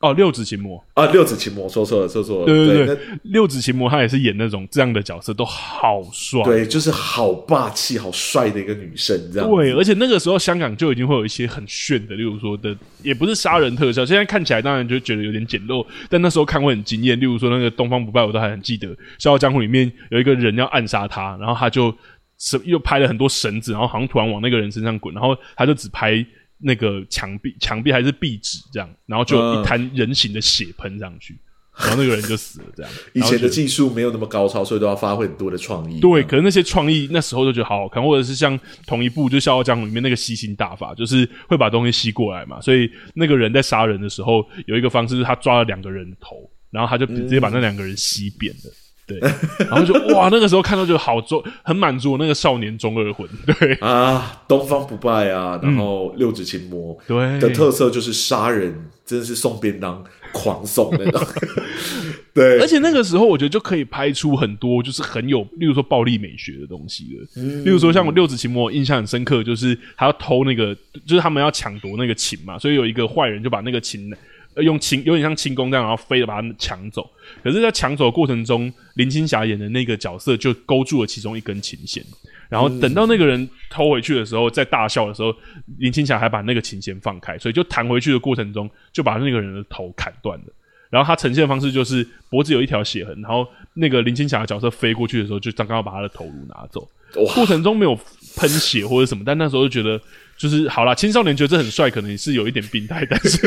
[0.00, 2.46] 哦，六指琴魔啊，六指琴魔，说错了，说错了。
[2.46, 6.42] 对对对，六指琴魔他也是演那种这样的角色，都好帅。
[6.42, 9.50] 对，就是好霸气、好帅的一个女生，这样。
[9.50, 17.20] 对，而且那个时候香港就已经会有一些很炫的，例如说的，也不是杀人特效，现在看起来当然就觉得有点简陋，但那时候看会很惊艳。
[17.20, 18.88] 例如说那个东方不败，我都还很记得，
[19.18, 21.94] 《笑傲江湖》里面有一个人要暗杀他，然后他就
[22.64, 26.24] 又拍了很多绳子，然后好像突然往那个人身上滚，然后他就只拍。
[26.62, 31.34] 那个墙壁，墙壁还是壁纸这样，然后就一滩人形的血喷上去，
[31.78, 32.66] 嗯、然后那个人就死了。
[32.76, 36.00] 这样， 以前的技术没有那么高超，所以都要发挥很多的创意。
[36.00, 42.60] 对，可能那些创意那时候就觉得好好看，或者是像同一部就《笑傲江湖》里面那个吸星大法，就是会把东西吸过来嘛。
[42.60, 48.70] 所以那个人在杀人的时候，有一个方式是他抓了两个人的头，然后他就直接把那两个人吸扁了。
[49.10, 53.28] 对，然后就哇，那个时候看到就好中，很满足我那个少年中二魂。
[53.44, 58.72] 对 啊，东方不败啊，然后六指琴魔，对的特色就是杀人，
[59.04, 61.20] 真的是送便当，狂送那种。
[62.32, 67.26] 对，而且那个时候我觉得就可以拍出很多就是很有，例如说暴力美学的东西了。
[67.36, 70.72] 嗯，例如说像我六指琴魔印象很深刻，就是他要偷那个，
[71.04, 74.12] 就是他们要抢夺那个琴嘛，所以有一个坏人就把那个琴。
[74.56, 77.08] 用轻有点像轻功这样，然后飞的把它抢走。
[77.42, 82.04] 可是，在抢走的过程中，林青霞演的那个角色就勾住了其中一根琴弦。
[82.48, 85.32] 然后等到那个人偷回去的时候，在大笑的时候，
[85.78, 90.44] 林青霞还把那个琴弦放开，所以就弹回去的过程中，就把那个人的头砍断了。
[90.90, 96.88] 然后他呈现的方式就是脖子有一条血痕，然后那个林青霞的角色飞过去的时候，就刚刚把他的头颅拿走。
[97.34, 97.96] 过程中没有
[98.36, 100.00] 喷血或者什么，但那时候就觉得。
[100.40, 103.46] 就是好啦，青少年觉得这很帅，可能是有一点病态，但是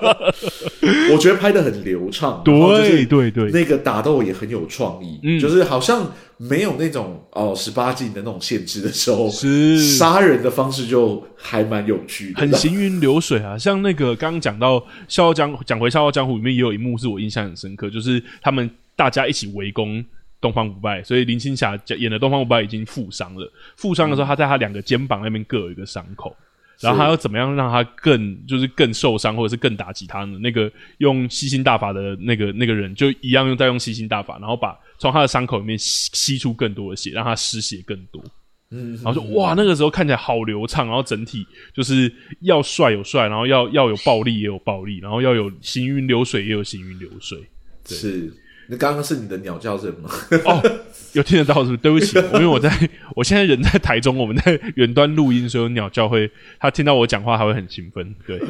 [1.12, 2.40] 我觉得拍的很流畅。
[2.42, 13.58] 对对对，那个打斗也很有创意，嗯，就是好像没有那种哦十八禁的那种限制的时候，是杀人的方式就还蛮有趣的，很行云流水啊。
[13.58, 20.02] 像那个刚刚讲到《笑傲江湖》，讲回《笑傲江湖》里面也有一幕是我印象很深刻，就是他们大家一起围攻。
[20.46, 23.52] 东方不败，所以林青霞演的东方不败已经负伤了。
[23.76, 26.36] 负伤的时候，他在他两个肩膀那边各有一个伤口，
[26.78, 30.38] 然后他要怎么样让他更就是更受伤，或者是更打击他呢？
[30.38, 38.22] 那个用吸星大法的那个那个人就一样用在用吸星大法，然后把从他的伤口里面吸吸出更多的血，让他失血更多。
[38.70, 41.44] 嗯，然后说哇，那个时候看起来好流畅，然后整体
[41.74, 47.38] 就是要帅有帅，然后要要有暴力也有暴力，然后要有行云流水也有行云流水。
[47.88, 48.32] 对是。
[48.68, 50.10] 那刚刚是你的鸟叫声吗？
[50.44, 50.62] 哦，
[51.12, 51.76] 有听得到是不是？
[51.76, 52.70] 对不起，因为我在，
[53.14, 58.14] 我现在人在台中，我们在远端录音，所以有鸟叫会，他听到我讲话还会很兴奋。
[58.26, 58.40] 对，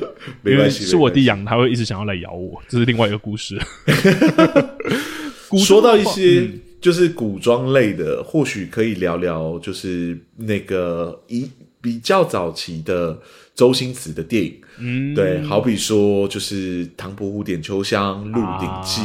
[0.43, 3.61] 没关系，是我弟养，他会一直想要来咬我，这是另外一个故事。
[5.65, 6.49] 说到一些
[6.81, 11.49] 就是古装类的，或许可以聊聊，就是那个一
[11.81, 13.17] 比较早期的
[13.55, 14.55] 周星驰的电影。
[14.79, 19.01] 嗯，对，好比说就是《唐伯虎点秋香》《鹿鼎记》。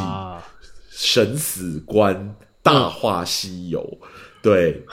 [1.03, 4.07] 神死关、大话西游，嗯、
[4.43, 4.85] 对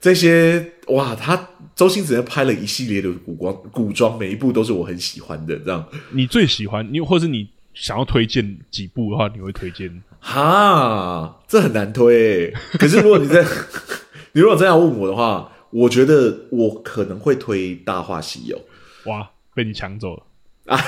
[0.00, 5.56] 这些哇，他周星驰拍了一系列的古装古装，每一部都是我很喜欢的。
[5.60, 10.02] 这样，你最喜欢你，或是你想要推荐几部的话，你会推荐？
[10.18, 12.54] 哈，这很难推、欸。
[12.80, 13.44] 可是如果你在，
[14.34, 18.60] 你如果这样问我的话，我觉得我可能会推《大话西游》。
[19.08, 20.22] 哇，被你抢走了
[20.66, 20.80] 啊！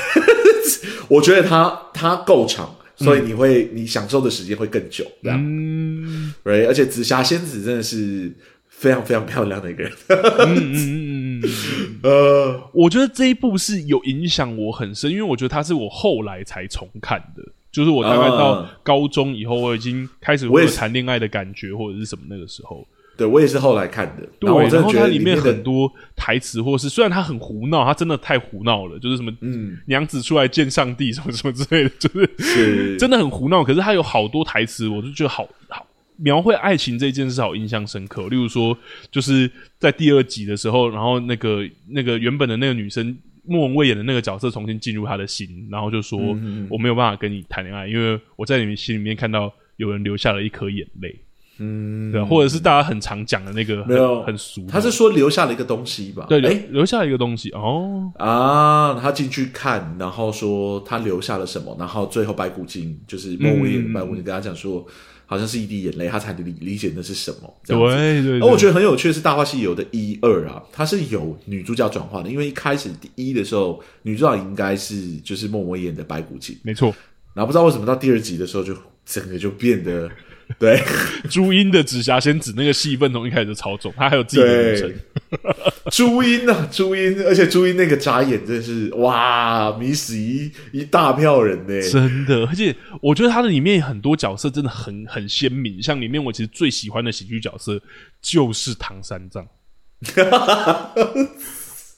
[1.06, 2.74] 我觉得它它够长。
[2.96, 6.66] 所以你会，你享受的时间会更久，这样，嗯，right?
[6.66, 8.32] 而且紫霞仙子真的是
[8.68, 17.42] 非常非常漂亮的一个人， 嗯嗯嗯嗯，呃，我觉得这一部是有影响我很深，因为我觉得它是我后来才重看的，
[17.72, 22.86] 就是我大概到高中以后，我已经开始会有谈恋爱的感觉或者是什么那个时候。
[23.16, 24.26] 对，我也是后来看的。
[24.38, 33.62] 对，然后它里面很多台词，或是虽然它很胡闹，它真的太胡闹了，就是什么嗯，娘子出来见上帝什么什么之类的，就是是真的很胡闹。
[33.62, 35.86] 可是它有好多台词，我就觉得好好
[36.16, 38.28] 描绘爱情这件事，好印象深刻。
[38.28, 38.76] 例如说，
[39.10, 51.14] 就是在第二集的时候，然后那个那个原本的那个女生莫文蔚演的那个角色重新进入他的心，然后就说：“嗯、我没有办法跟你谈恋爱，因为我在你们心里面看到有人流下了一颗眼泪。”
[51.58, 56.26] 嗯，对，或者是大家很常讲的那个没有很俗，他是说留下了一个东西吧？
[56.28, 64.84] 对，诶留下了一个东西哦啊，他进去看，然后说他留下了什么，然后最后白骨精就是莫文蔚的白骨精跟他讲说，
[65.26, 67.54] 好像是一滴眼泪，他才理理解那是什么。
[67.64, 76.92] 对对，对，而我觉得很有趣的是《大话西游》的一二啊，它是有女主角转换的，因为一开始第一的时候，女主角应该是就是莫文蔚演的白骨精，没错。
[77.32, 78.74] 然后不知道为什么到第二集的时候，就
[79.06, 80.10] 整个就变得。
[80.58, 80.82] 对，
[81.30, 85.00] 朱茵的紫霞仙子那个戏份从一开始就超重，她还有自己的女神。
[85.90, 92.46] 朱茵啊，朱茵，而且朱茵那个眨眼真是哇，迷死一一大票人呢，真的。
[92.46, 97.80] 而且我觉得她的里面很多角色真的很很鲜明，像里面我其实最喜欢的喜剧角色
[98.20, 99.46] 就是唐三藏，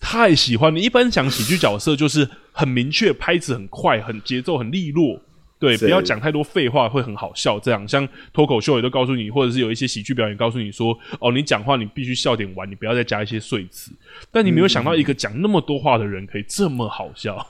[0.01, 0.79] 太喜欢了。
[0.79, 5.21] 一般讲喜剧角色就是很明确，拍子很快，很节奏很利落。
[5.59, 7.59] 对，不要讲太多废话，会很好笑。
[7.59, 13.91] 这样，像脱口秀也都告诉你，或者是有一些喜剧表演告诉你说：“哦，你讲话你必须笑点完，你不要再加一些碎词。”
[14.31, 17.37] 但你没有想到，一个讲那么多话的人可以这么好笑。
[17.39, 17.47] 嗯、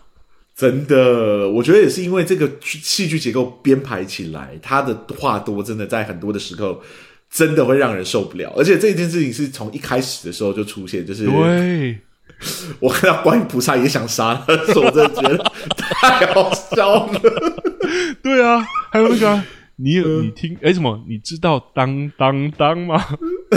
[0.55, 6.81] 真的，我觉得也是因为这个戏剧结构编排起来，他的话多，真的在很多的时候
[7.29, 8.53] 真的会让人受不了。
[8.57, 11.99] 而且这件事情是从一开始的时候就出现，就是对。
[12.81, 17.66] 我看到观音菩萨也想杀他，所以我真的觉得太好笑了。
[18.23, 19.45] 对啊，还有那个、啊、
[19.77, 21.05] 你有、呃、你听哎、欸、什么？
[21.09, 23.03] 你知道当当当吗？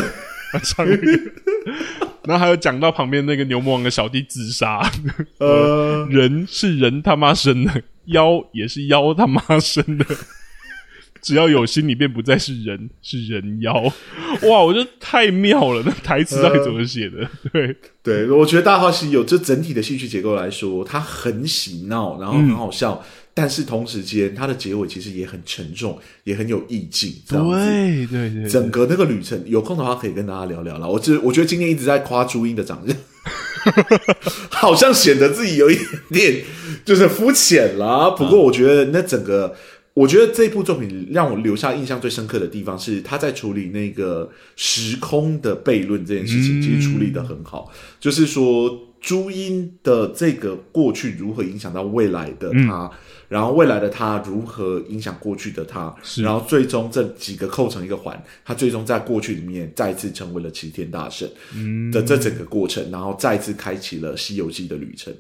[0.63, 1.11] 唱那个，
[2.25, 4.81] 然后还有讲到旁边那个牛魔王的小弟自杀。
[5.37, 10.05] 呃，人是人他妈生的，妖也是妖他妈生的。
[11.21, 13.73] 只要有心，你便不再是人，是人妖。
[14.43, 15.83] 哇，我觉得太妙了！
[15.85, 17.19] 那台词到底怎么写的？
[17.19, 23.05] 呃、对对，我觉得《大话西游》这整体的戏剧结构来说，它很喜闹，然后很好笑，嗯、
[23.39, 27.13] 但是同时间它的结尾其实也很沉重，也很有意境。
[27.25, 30.85] 对对对，整个那个旅程，有空的话可以跟大家聊聊了。
[30.85, 32.93] 我这我觉得今天一直在夸朱茵的长相，
[34.51, 36.45] 好像显得自己有一点点
[36.83, 38.09] 就是肤浅啦。
[38.09, 39.55] 不过我觉得那整个。
[39.95, 47.69] 我觉得这部作品让我留下印象最深刻的地方是他在处理那个时空的悖论这件事情，其实处理的很好。
[47.99, 52.91] 就是说，朱茵的这个过去如何影响到未来的他，
[53.27, 61.29] 然后未来的他如何影响过去的他，然后最终这几个扣成一个环，他最终在过去里面再次成为了齐天大圣
[61.91, 65.13] 的这整个过程，然后再次开启了《西游记》的旅程。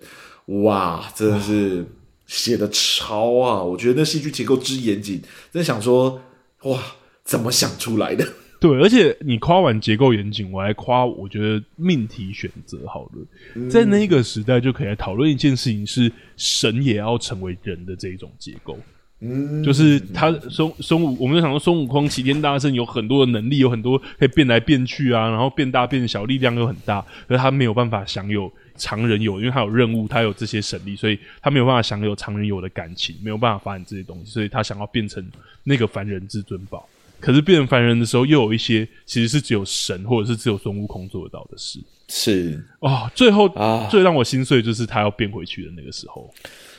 [0.63, 1.85] 哇，真的是！
[2.29, 3.63] 写的超啊！
[3.63, 5.19] 我觉得那戏剧结构之严谨，
[5.51, 6.21] 真想说，
[6.61, 6.79] 哇，
[7.23, 8.23] 怎么想出来的？
[8.59, 13.25] 对，而且你夸完结构严谨，我还夸我觉得命题选择好了。
[13.55, 18.77] 嗯、在那个时代，就可以来讨论一件事情：是神也要成为人的这一种结构。
[19.21, 28.51] 嗯，就是他孙孙悟，我们就想说孙悟空齐天大圣有很多的能力，有很多可以变来变去啊，然后变大变小，力量又很大，可是他没有办法享有。
[28.75, 35.21] 常人有，因为他有任务，他有这些神力，所以他没有办法享有常人有的感情，没有办法发展这些东西，所以他想要变成
[35.65, 36.87] 那个凡人至尊宝。
[37.19, 41.79] 可是变成凡人的时候，又有一些其实是只有神或者是只有孙悟空做得到的事。
[42.07, 46.33] 是哦，最后啊，最让我心碎就是他要变回去的那个时候。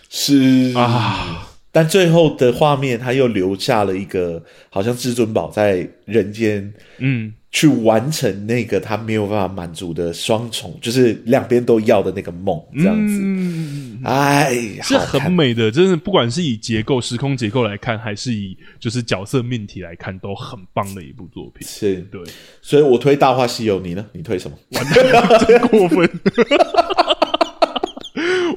[0.09, 6.73] 是啊，但最后的画面他又留下了一个好像至尊宝在人间。
[6.99, 7.33] 嗯。
[7.53, 13.19] 去完成那个他没有办法满足的双重，就是两边都要的那个梦，这样子。
[13.21, 21.67] 嗯，哎，是很美的，真的，不管是以结构、时空结构来看，还是以就是角色命题来看，都很棒的一部作品。
[21.67, 22.23] 是对，
[22.63, 24.07] 所以我推《大话西游》，你呢？
[24.13, 24.57] 你推什么？
[24.71, 26.09] 完蛋，真过分！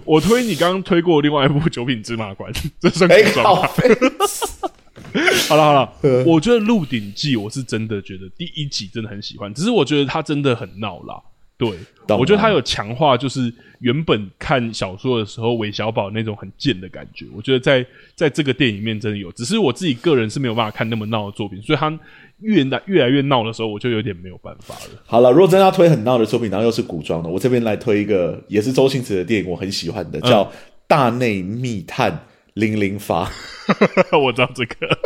[0.05, 3.69] 我推你刚刚推过另外一部《九品芝麻官》，这算古装吗？
[5.47, 5.93] 好了好了，
[6.25, 11.21] 我觉得《鹿鼎记》我是真的觉得第一集真的很喜欢，只是我觉得他真的很闹啦。
[11.55, 11.69] 对，
[12.17, 17.25] 我觉得他有强化，就是原本看小说的时候韦小宝那种很贱的感觉。
[17.33, 17.85] 我觉得在
[18.15, 21.97] 在这个电影里面真的有，只是我自己个人是没有办法看那么闹的作品，所以他
[22.41, 25.01] 越来越来越闹的时候，我就有点没有办法了。
[25.05, 30.43] 好了，如果真的要推很闹的作品，然后又是古装的，我这边来推一个也是周星驰的电影，我很喜欢的，叫
[30.87, 33.25] 《大内密探零零发》。
[34.19, 34.97] 我知道这个。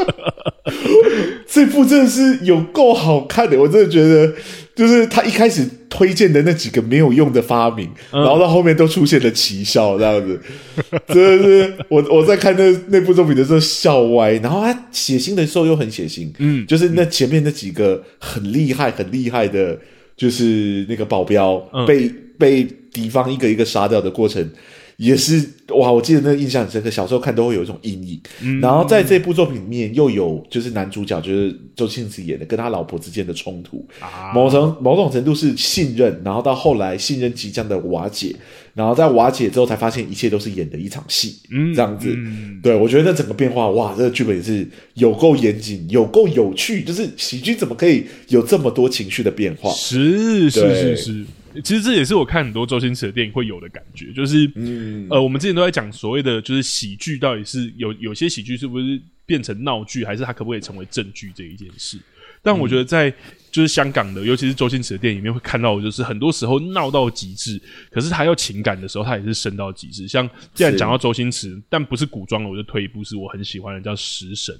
[1.47, 4.33] 这部真的是有够好看的，我真的觉得，
[4.75, 10.39] 就是他一开始推荐的那几个没有用的发明，嗯、然后到后面都出现了奇效，这样子，
[11.07, 19.79] 真的是我我在看那那部作品的时候笑歪，然后他血腥的时候又很血腥，嗯，就是那前面那几个很厉害很厉害的，
[20.17, 24.51] 就是那个保镖、嗯、被被敌方一个一个杀掉的过程。
[24.97, 28.19] 也是哇，我记得那个印象很深刻，小时候看都会有一种阴影。
[28.41, 38.35] 嗯、然后在这部作品里面，又有就是男主角就是周星驰演的，跟他老婆之间的冲突，啊、某种某种程度是信任，然后到后来信任即将的瓦解，
[38.73, 42.11] 然后在瓦解之后才发现一切都是演的一场戏，嗯，这样子。
[42.17, 49.69] 嗯、对，我觉得那整个变化，哇，这个剧本也是有够严谨，有够有趣，就是喜剧怎么可以有这么多情绪的变化？
[49.73, 51.25] 是是是是。
[51.63, 61.97] 其实这也是我看很多周星驰的电影会有的感觉，就是，嗯、呃，我们之前都在讲所谓的就是喜剧到底是有有些喜剧是不是变成闹剧，还是它可不可以成为正剧这一件事？
[62.43, 63.11] 但我觉得在
[63.51, 70.07] 就是香港的，尤其是周星驰的电影里面会看到，就是很多时候闹到极致，可是他要情感的时候，他也是升到极致。
[70.07, 74.53] 像既然讲到周星驰，但不是古装的，我就推一部是我很喜欢的，叫《食神》。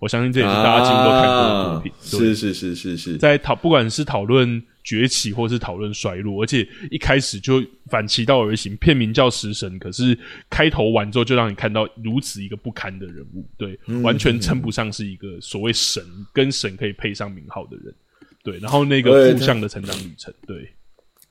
[0.00, 1.92] 我相信这也是大家几乎都看过的作品。
[2.02, 10.18] 是、啊、是是是是，在讨不管是讨论崛起，或是讨论衰落，而且一开始就反其道而行，片名叫食神，可是
[10.48, 17.94] 开头完之后就让你看到如此一个不堪的人物，对，嗯、完全称不上是一个所谓神，嗯、跟神可以配上名号的人，
[18.42, 20.56] 对，然后那个负向的成长旅程，对。
[20.56, 20.70] 对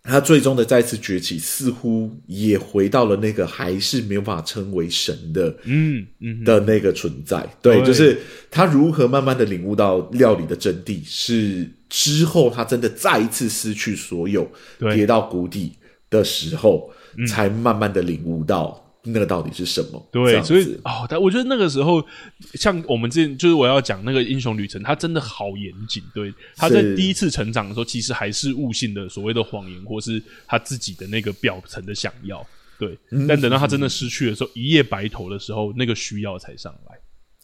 [0.02, 7.46] 他最终的再次崛起，似乎也回到了那个还是没有办法称为神的，嗯嗯的那个存在。
[7.62, 8.18] 对，对就是
[8.50, 14.50] 他如何慢慢的领悟到料理的真谛，是之后他真的再一次失去所有，
[14.94, 15.74] 跌到谷底
[16.10, 16.92] 的时候，
[17.28, 20.10] 才慢慢的领悟到那个到底是什么。
[20.12, 22.06] 对，所以哦，但我觉得那个时候，
[22.54, 26.04] 像我们之前就是我要讲那个英雄旅程，他真的好严谨。
[26.14, 32.46] 对，他在第一次成长的时候，其实还是悟性的所谓的谎言，或是他自己的那个表层的想要。
[32.78, 36.99] 对，但等到他真的失去的时候，嗯、一夜白头的时候，那个需要才上来。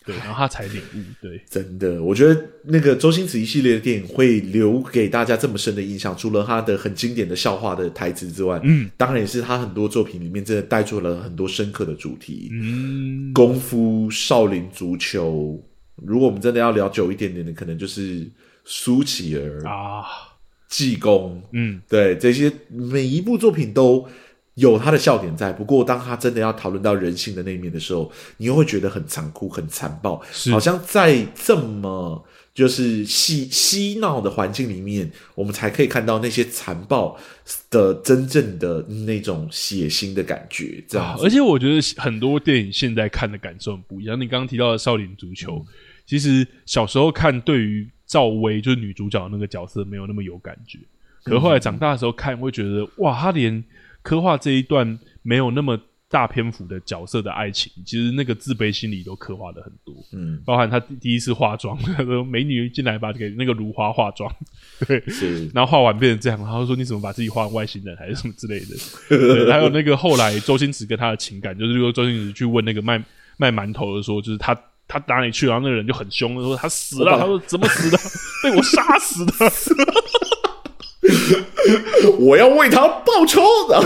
[0.05, 0.99] 对，然后他才领悟。
[1.19, 12.49] 对，真的，我觉得那个周星驰一系列的电影会留给大家这么深的印象，除了他的很经典的笑话的台词之外，嗯，当然也是他很多作品里面真的带出了很多深刻的主题。
[12.51, 15.59] 嗯，功夫、少林足球，
[15.95, 18.29] 如果我们真的要聊久一点点的，可能就是
[18.63, 20.03] 苏乞儿啊、
[20.69, 21.41] 济公。
[21.51, 24.07] 嗯，对，这些每一部作品都。
[24.55, 37.17] 有他的笑点在，不过当他真的要讨论到人性的那一面的时候，你又会觉得很残酷、很残暴，好像在这么就是嬉嬉闹的环境里面，我们才可以看到那些残暴
[37.69, 40.81] 的真正的那种血腥的感觉。
[40.87, 44.17] 这样、啊，而且我觉得很多电影现在看的感受很不一样。
[44.17, 45.65] 你刚刚提到的少林足球，嗯、
[46.05, 50.79] 其实小时候看对于赵薇就是女主角那个角色没有那么有感觉，
[51.25, 53.61] 可是后来长大的时候看，会觉得哇，她连。
[54.05, 55.75] 刻画这一段没有那么
[56.07, 64.31] 大篇幅的角色的爱情，其实那个自卑心理都刻画的很多，嗯，包含他第一次化妆，他说美女进来吧，给那个如花化妆，
[64.87, 68.75] 对，是， 然后化完变成这样，然后说你怎么把自己画成外星人还是什么之类的，
[69.09, 73.03] 对，还有那个后来周星驰跟他的情感，就是说周星驰去问那个卖
[73.37, 74.55] 卖馒头的说，就是他
[74.87, 77.97] 他哪里去，然后那个人就很凶的说他死了，他说怎么死的，
[78.43, 79.33] 被我杀死的。
[82.20, 83.82] 我要为他报仇的。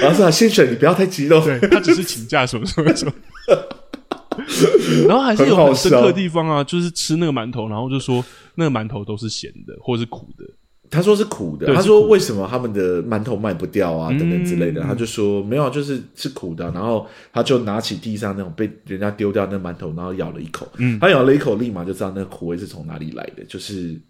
[0.00, 3.12] 然后说：“先生，你不要太激动。”对他只是请假，什么什么什么。
[5.06, 8.24] 然后还是有很深刻的地方啊，就是吃那个馒头，然后就说
[8.54, 10.44] 那个馒头都是咸的，或者是苦的。
[10.90, 14.08] 他说是苦的，他说为什么他们的馒头卖不掉啊？
[14.10, 14.82] 等等之类的。
[14.82, 16.64] 他就说没有，就是是苦的。
[16.72, 20.66] 然后他就拿起地上那种被人家丢掉那馒头，然后咬了一口。
[20.78, 24.00] 嗯，他咬了一口，立马就知道那个苦味是从哪里来的，就是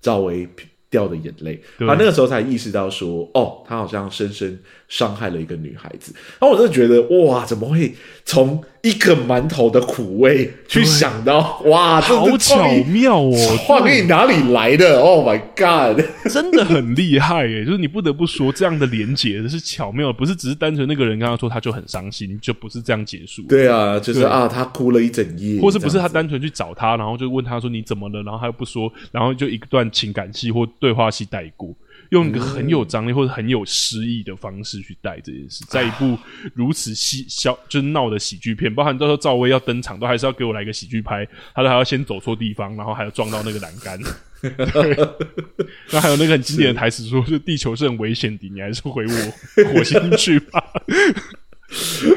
[0.00, 0.48] 赵薇。
[0.90, 4.58] 掉的眼泪，他那个时候才意识到说，哦，他好像深深
[4.88, 6.12] 伤害了一个女孩子。
[6.40, 13.32] 然后我真的觉得，哇，怎么会从一个馒头的苦味去想到，哇，好巧妙哦！
[13.66, 17.64] 画给你哪里来的？Oh my god， 真的很厉害耶！
[17.64, 23.42] 就是你不得不说，这样的连结是巧妙，不是只是单纯那个人刚刚说他就很伤心，就不是这样结束。
[23.42, 28.22] 对啊，就是啊，他哭了一整夜，或是不是他单纯去找他，然后就问他说你怎么了？
[28.22, 30.66] 然后他又不说，然后就一段情感戏或。
[30.80, 31.74] 对话戏带过，
[32.10, 36.18] 用一个很有张力或者很有诗意的方式去带这件事，在一部
[36.54, 43.98] 如此喜笑就是闹的喜剧片，包含到时候赵薇要登场，都还是要给我来个喜剧拍，他都还要先走错地方，然后还要撞到那个栏杆。
[45.90, 50.62] 那还有那个很经典的台词说：“就地球是很危险的，你还是回我火星去吧。”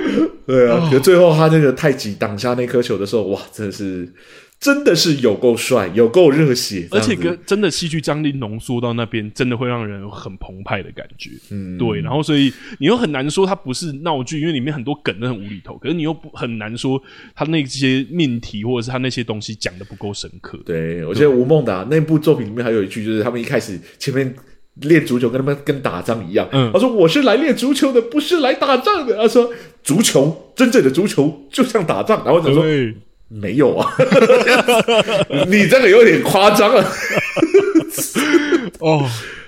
[0.46, 4.14] 对啊，可最后他那个太极挡下那颗球的时候，哇，真的是。
[4.62, 11.32] 真的是有够帅，有够热血，而且跟真的戏剧张力浓缩到那边，真的会让人有很澎湃的感觉。
[11.50, 12.00] 嗯，对。
[12.00, 15.76] 然后，所以你又很难说它不是闹剧，因为里面很多梗都很无厘头。
[15.80, 17.02] 可是你又不很难说
[17.34, 20.60] 他那些命题或者是他那些东西讲的不够深刻。
[20.64, 24.32] 对，我觉得吴孟达那部作品里面还有一句，就是他们一开始前面
[24.76, 26.48] 练足球，跟他们跟打仗一样。
[26.52, 29.52] 嗯，他说：“我是来练足球的，不是来打仗的。”他说
[29.82, 32.64] ：“足球，真正的足球就像打仗。”然后他说。
[33.34, 33.94] 没有啊，
[35.48, 36.86] 你这个有点夸张了。
[38.80, 39.08] 哦，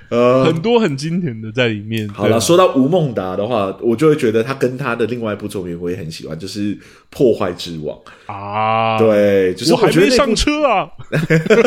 [0.10, 2.08] 呃，很多很经典的在里面。
[2.10, 6.76] 好了，说到吴孟达的话，我就会觉得他跟他的另外一部作品我也很喜欢，就是
[7.10, 7.98] 《破坏之王》
[8.32, 8.98] 啊。
[8.98, 10.88] 对，就是我还没上车啊。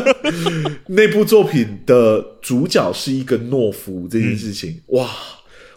[0.89, 5.09] 那部作品的主角是一个懦夫，这件事情，嗯、哇，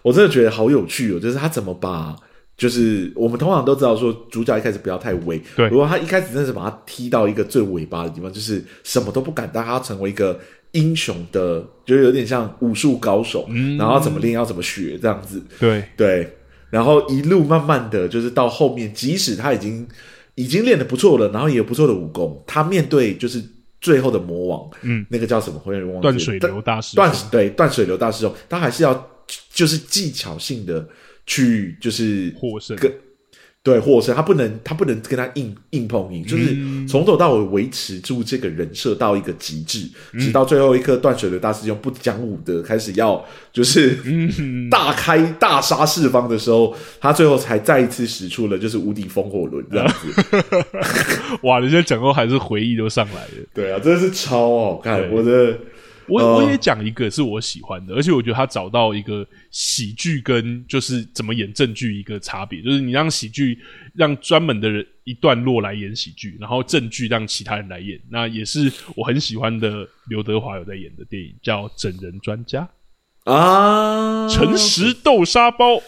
[0.03, 1.19] 我真的觉得好有趣哦。
[1.19, 2.15] 就是他怎么把。
[2.59, 5.41] 就是我们通常都知道说，主角一开始不要太威。
[5.55, 10.37] 对，如果他一开始真的是把他踢到一个最尾巴的地方，就是什么都不敢，但他要成为一个
[10.73, 15.41] 英雄的，就是有点像武术高手，嗯，然后要怎么练，要怎么学这样子。
[15.57, 16.35] 对对，
[16.69, 19.87] 然后一路慢慢的就是到后面，即使他已经
[20.35, 23.41] 已经练得不错了，然后也有不错的武功，他面对就是
[23.79, 25.61] 最后的魔王，嗯，那个叫什么？
[25.63, 26.01] 我有点忘。
[26.01, 29.09] 断水流大师断对断水流大师兄，他还是要
[29.53, 30.85] 就是技巧性的。
[31.29, 32.75] 去就是获胜，
[33.61, 36.55] 对获胜，他不能他不能跟他硬硬碰硬，就是
[36.87, 43.23] 从头到尾维持住这个人设到一个极致，嗯、直到最后一刻断水的大师兄不讲武德，开始要
[43.53, 43.99] 就是
[44.71, 50.43] 大开大杀四方的时候，他最后才再一次使出了就是无敌风火轮这样子。
[51.43, 53.45] 哇，人家讲过还是回忆都上来了。
[53.53, 55.55] 对啊，真的是超好看，我的。
[56.09, 63.57] 我我也讲一个是我喜欢的，而且我觉得他找到一个喜剧跟就是怎么演正剧一个差别，就是你让喜剧
[63.93, 72.67] 让专门的人一段落来演喜剧，然后正剧让其他人来演，那也是我很喜欢的刘德华有在演的电影，叫《整人专家》
[73.31, 75.81] 啊，诚实豆沙包。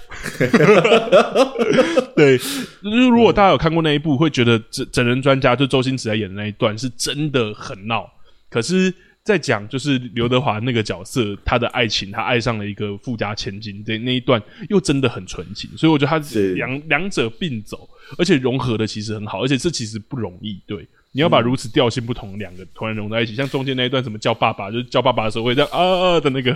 [2.16, 8.08] 对，就是如果大家有看过那一部，会觉得整整人专家就周星驰在演的那一段是真的很闹，
[8.50, 8.94] 可是。
[9.24, 16.18] 在讲就是刘德华那个角色，他的爱情，他爱上了一个富家千金，对那一段又真的很纯情，所以我觉得他
[16.56, 17.88] 两两者并走，
[18.18, 20.88] 而且融合的其实很好，而且这其实不容易，对。
[21.14, 26.56] 你要把如此调性不同两个突然融在一起，嗯、像中间那一段什么叫爸爸，就是叫爸爸的时候会这样啊啊的那个，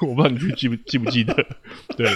[0.00, 1.34] 我不知道你记不记不记得？
[1.96, 2.06] 对，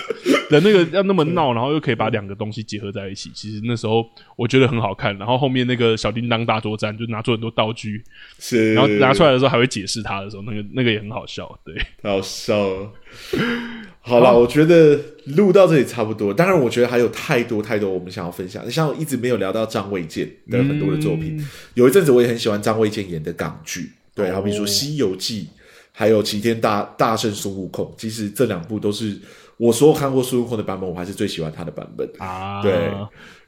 [0.51, 5.17] 的那个要那么闹，然后又可以把两个东西结合在一起，其实那时候我觉得很好看。
[5.19, 8.03] 然后后面那个小叮当大作战就拿出很多道具，
[8.39, 12.93] 是，然后拿出来的时候还会解释他的时候，那个那个也很好笑，对，好笑了。
[14.09, 14.99] 好了，我觉得
[15.37, 16.33] 录到这里差不多。
[16.33, 18.67] 当然，我觉得还有太多太多我们想要分享。
[18.67, 25.43] 你像我一直没有聊到张卫健的很多的作品，嗯、有一阵子我也很喜欢张卫健演的港剧，对，好比说《西游记》，
[25.93, 27.85] 还有《齐天大大圣孙悟空》。
[27.99, 29.15] 其实这两部都是
[29.59, 32.63] 我所有看过孙悟空的版本，我还是最喜欢他的版本啊。
[32.63, 32.91] 对，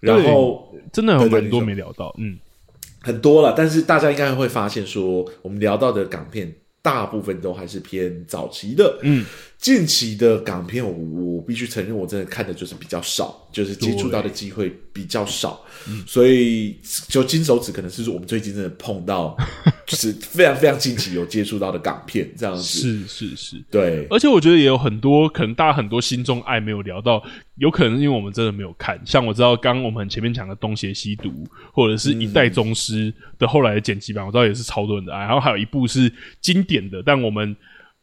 [0.01, 2.39] 然后真的有很多没聊到，嗯，
[3.01, 3.55] 很多了。
[3.57, 9.25] 但是大家应该会发现说，我们聊到的港片大部分都还是偏早期的，嗯。
[9.61, 16.79] 近期的港片我，我我必须承认，我真的看的就是比较少，就是接触到的机会比较少，嗯、所以
[17.09, 19.37] 就金手指可能是我们最近真的碰到，
[19.87, 22.63] 就是非常非常近期有接触到的港片这样子。
[22.63, 24.07] 是是是，对。
[24.09, 27.23] 而且我觉得也有很多可能大家很多心中爱没有聊到，
[27.57, 28.99] 有可能是因为我们真的没有看。
[29.05, 31.29] 像我知道刚刚我们前面讲的《东邪西毒》，
[31.75, 35.21] 或者是一代宗师的后来的剪辑版，我知道也是超多人的爱。
[35.27, 36.11] 然后还有一部是
[36.41, 37.55] 经典的，但我们。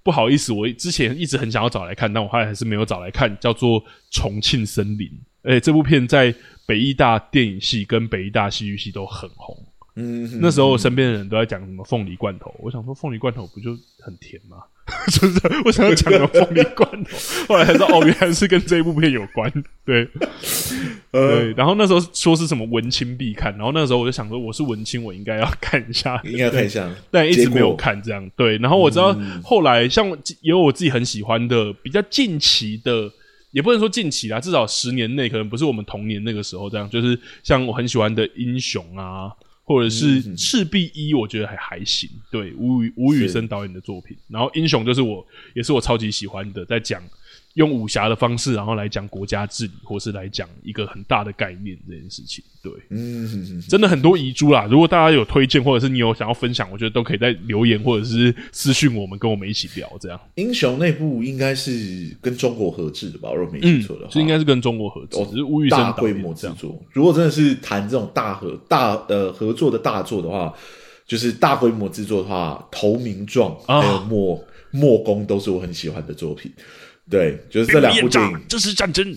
[0.08, 5.06] 不好意思，我之前一直很想要找来看，但我后来还是没有找来看，叫做《重庆森林》。
[5.42, 6.34] 诶，这部片在
[6.66, 9.54] 北艺大电影系跟北艺大戏剧系都很红。
[9.98, 14.64] 嗯，嗯，那时候身边的人都在讲什么凤梨罐头，我想说凤梨罐头不就很甜吗？
[15.12, 17.18] 就是我想要讲的凤梨罐头，
[17.50, 19.52] 后来才知道哦，原来是跟这一部片有关。
[19.86, 20.08] 对，
[21.12, 21.54] 对。
[21.58, 28.30] 然后那时候说是什么文青必看，然后那时候我就想说，我是文青，我应该要看一下，应该看一下，但一直没有看这样。
[28.38, 30.08] 对，然后我知道后来像
[30.42, 33.12] 也有我自己很喜欢的，比较近期的，
[33.52, 39.32] 也不能说近期啦，至少十年内可能不是我们童年那个时候这样，就是像我很喜欢的英雄啊。
[39.68, 42.10] 或者是赤壁一，我觉得还还行。
[42.32, 47.04] 对，吴宇吴宇森导演的作品，然后英雄就是我也是我超级喜欢的，在讲。
[47.58, 54.68] 用武侠的方式，然后来讲国家治理，或是来讲一个很大的概念这件事情，对，嗯真的很多遗珠啦。
[54.70, 59.92] 如果大家有推荐，或者是你有想要分享，我觉得都可以在留言或者是私讯我们，跟我们一起聊。
[60.00, 63.32] 这样，英雄那部应该是跟中国合制的吧？
[63.34, 66.80] 如果没记错的话，是应该是跟中国合制，只是吴宇森大规模制作。
[66.94, 70.54] 如果真的是谈这种大合大呃合作的大作的话，
[71.08, 74.38] 就是大规模制作的话，《投名状》还有莫
[74.72, 76.52] 《莫莫攻》都是我很喜欢的作品。
[77.10, 79.06] 对，就是这两部电影，这是战争。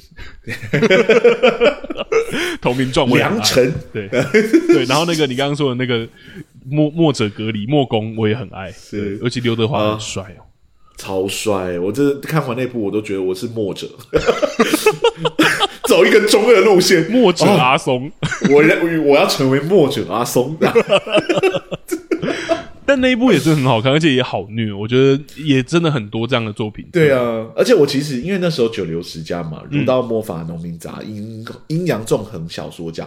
[2.60, 4.08] 同名状，良辰，对。
[4.68, 4.84] 对。
[4.84, 6.06] 然后那个你刚刚说的那个
[6.64, 10.42] 墨墨者隔离墨攻，我也很爱，是，而且刘德华很帅哦，
[10.96, 11.78] 超帅！
[11.78, 13.88] 我这看完那部，我都觉得我是墨者，
[15.88, 18.10] 走一个中二路线，墨者阿松，
[18.50, 20.56] 我要我要成为墨者阿松。
[22.90, 26.84] 但那一部也是很好看，而且也好虐，我觉得也真的很多这样的作品。
[26.92, 33.06] 对啊，而且我其实因为那时候九流十家嘛，《儒道魔法农民杂》阴阴阳纵横小说家，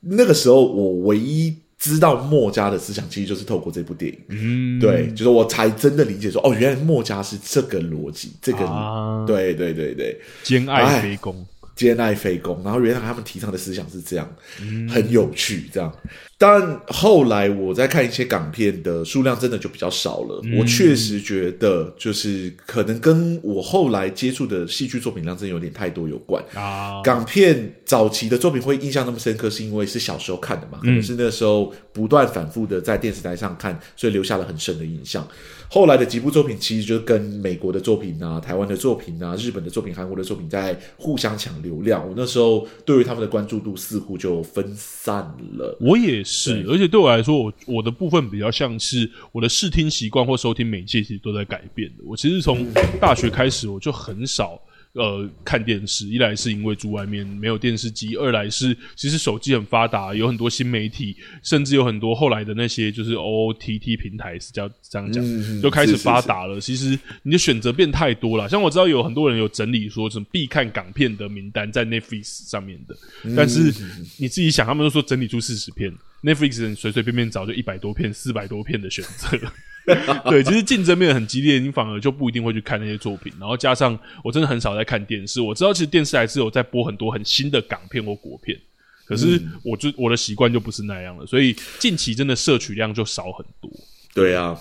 [0.00, 4.18] 那个时候我唯一知道墨家的思想，其实就是透过这部电影。
[4.28, 11.46] 嗯，对，就是我才真的理解说，哦，原来墨家是这个逻辑，这个、啊、对对对对，兼爱非攻。
[11.74, 15.68] 兼爱非攻，然后原来他们提倡的思想是这样，嗯、很有趣。
[15.72, 15.92] 这样，
[16.38, 20.40] 但后来我在看一些港片的数量真的就比较少了。
[20.44, 27.02] 嗯、我确实觉得，就是可能跟我后来接触的戏剧作品量真的有点太多有关啊。
[27.02, 30.78] 港片早期的作品会印象那么深刻，是因为是小时候看的嘛？
[30.80, 35.26] 可能是那时候不断反复的在电视台上看，所以留下了很深的印象。
[35.68, 42.06] 后来的几部作品，其实就跟美国的作品啊、台湾的作品啊、日本的作品、韩国的作品在互相抢流量。
[42.06, 45.16] 我那时候对于他们的关注度似乎就分散
[45.56, 45.76] 了。
[45.80, 52.04] 我也是，而且对我来说，我我的部分比较像是我的视听习惯或收听媒介其实都在改变的。
[52.04, 52.66] 我其实从
[53.00, 54.60] 大学开始，我就很少
[54.94, 56.08] 呃看电视。
[56.08, 66.60] 一来是因为住外面没有电视机，二来是其实手机很发达，有很多新媒体，甚至有很多后来的那些就是 O O T T 平台是叫这样讲，嗯、就开始发达了。
[66.60, 68.48] 其实你的选择变太多了。
[68.48, 72.96] 像我知道有很多人有整理说什么必看港片的名单在 Netflix 上面的，
[73.36, 73.72] 但是
[74.16, 75.92] 你自己想，他们都说整理出四十片。
[76.24, 79.38] Netflix 人随随便便找就一百多片、四百多片的选择，
[80.30, 83.30] 对，其实竞争变得很激烈，你反而就不一定会去看那些作品。
[83.38, 88.58] 然后加上我真的很少在看电视，我知道其实电视还是有在播很多很新的港片或国片，
[89.04, 93.70] 可是我就我的习惯就不是那样了，所以近期真的摄取量就少很多。
[94.14, 94.58] 对啊，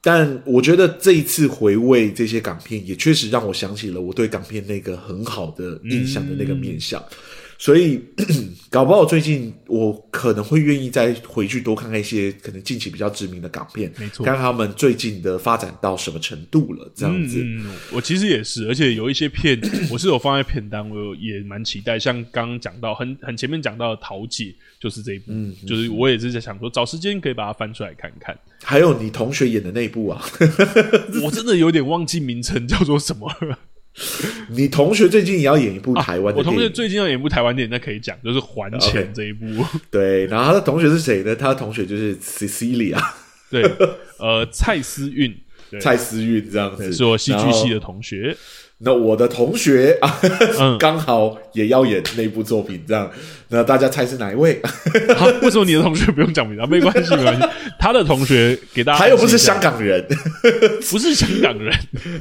[0.00, 6.98] 但我觉得这一次回味这些港片，也确实让我想起了我对港片那个很好的印象的那个面向。
[7.02, 7.16] 嗯
[7.62, 8.02] 所以，
[8.70, 16.90] 搞不好最近我可能会愿意再回去多看看一些可能近期比较知名的港片，没错，看看他们最近的发展到什么程度了。
[16.92, 19.56] 这样子，嗯，我其实也是，而且有一些片
[19.92, 21.96] 我是有放在片单，我也蛮期待。
[21.96, 24.46] 像刚刚讲到很很前面讲到的《桃姐》，
[24.80, 28.36] 就是这一部，嗯，就是我也是在想说找时间可以把它翻出来看看。
[28.64, 30.20] 还有你同学演的那一部啊，
[31.22, 33.56] 我真的有点忘记名称叫做什么了。
[34.48, 39.46] 你同学最近也要演一部台湾我同学最近要演一部台湾电影，那可以讲，就是《还钱》这一部。
[39.46, 39.80] Okay.
[39.90, 41.36] 对，然后他的同学是谁呢？
[41.36, 42.98] 他的同学就是 Cecilia，
[43.50, 43.62] 对，
[44.18, 45.36] 呃，蔡思韵，
[45.80, 48.36] 蔡思韵这样子，是我戏剧系的同学。
[48.84, 50.18] 那我的同学啊，
[50.78, 53.08] 刚、嗯、 好也要演那部作品，这样，
[53.48, 54.60] 那大家猜是哪一位？
[55.16, 56.66] 好，为什么你的同学不用讲名字？
[56.66, 57.46] 没关系，没关系。
[57.78, 60.04] 他的同学给大家，他又不是香港人，
[60.90, 61.72] 不是香港人。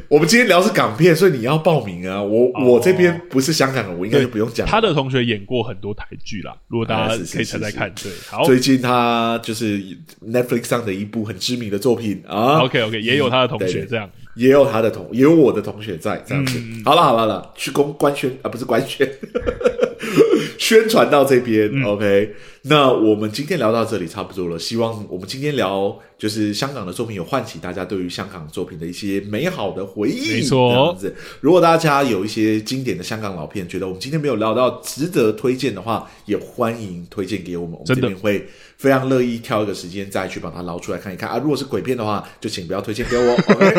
[0.08, 2.22] 我们今天聊是港片，所以你要报名啊。
[2.22, 4.68] 我、哦、我这边不是香港人，我应该就不用讲。
[4.68, 8.44] 他的同学演过很多台剧啦，如果大家可以猜猜看，对，好。
[8.44, 9.80] 最近他就是
[10.24, 12.60] Netflix 上的一部很知名的作品啊。
[12.62, 14.08] OK OK，也有他的同学这样。
[14.36, 16.58] 也有他的同，也有我的同学在这样子。
[16.60, 19.10] 嗯、好了好了了，去公官宣啊，不是官宣，
[20.58, 21.70] 宣传到这边。
[21.74, 22.34] 嗯、OK，
[22.64, 24.60] 那我们今天聊到这里差不多了。
[24.60, 30.34] 希望我们今天聊就是香港的作品，有唤起大家对于香港作品的一些美好的回忆。
[30.34, 31.16] 没错，这样子。
[31.40, 37.74] 如果大家有一些经典的香港老片，觉得我们今天没有聊到值得推荐的话，也欢迎推荐给我们。
[37.74, 38.48] 我们这边会。
[38.78, 41.38] 非常乐意挑一个时间再去把它捞出来看一看啊！
[41.38, 43.76] 如果是鬼片的话，就请不要推荐给我，OK？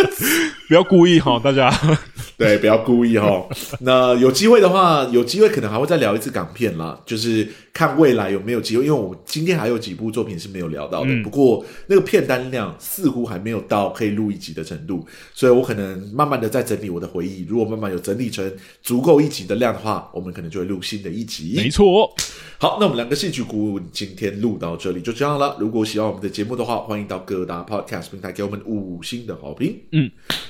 [0.68, 1.70] 不要故意哈，大家。
[2.36, 3.48] 对，不要故意哈。
[3.80, 8.84] 那有机会的话，有机会可能还会再聊一次港片啦，就是看未来有没有机会。
[8.84, 17.46] 因为我们今天还有几部作品是没有聊到的，嗯、不过那个片单量似乎还没有到可以录一集的程度，所以我可能慢慢的在整理我的回忆。
[17.48, 18.52] 如果慢慢有整理成
[18.82, 21.54] 足够一集的量的话，我们可能就会录新的一集。
[21.56, 22.12] 没错。
[22.58, 25.56] 好，那我们两个戏剧顾问今天录到这里就这样了。
[25.58, 29.78] 如果喜欢我们的节目的话，欢迎到各大 Podcast 平台给我们五星的好评。
[29.92, 30.05] 嗯，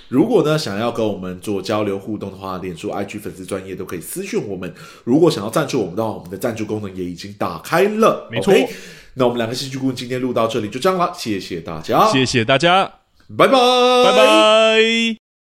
[0.08, 4.72] 如果呢想要跟我们做交交流互动的话，脸书、IG 粉丝专业都可以私讯我们。
[5.04, 8.26] 如果想要赞助我们的话，我们的赞助功能也已经打开了。
[8.30, 8.54] 没错
[9.12, 12.90] 那我们两个戏剧顾问今天录到这里就这样了，谢谢大家，谢谢大家，
[13.36, 15.26] 拜拜，拜拜。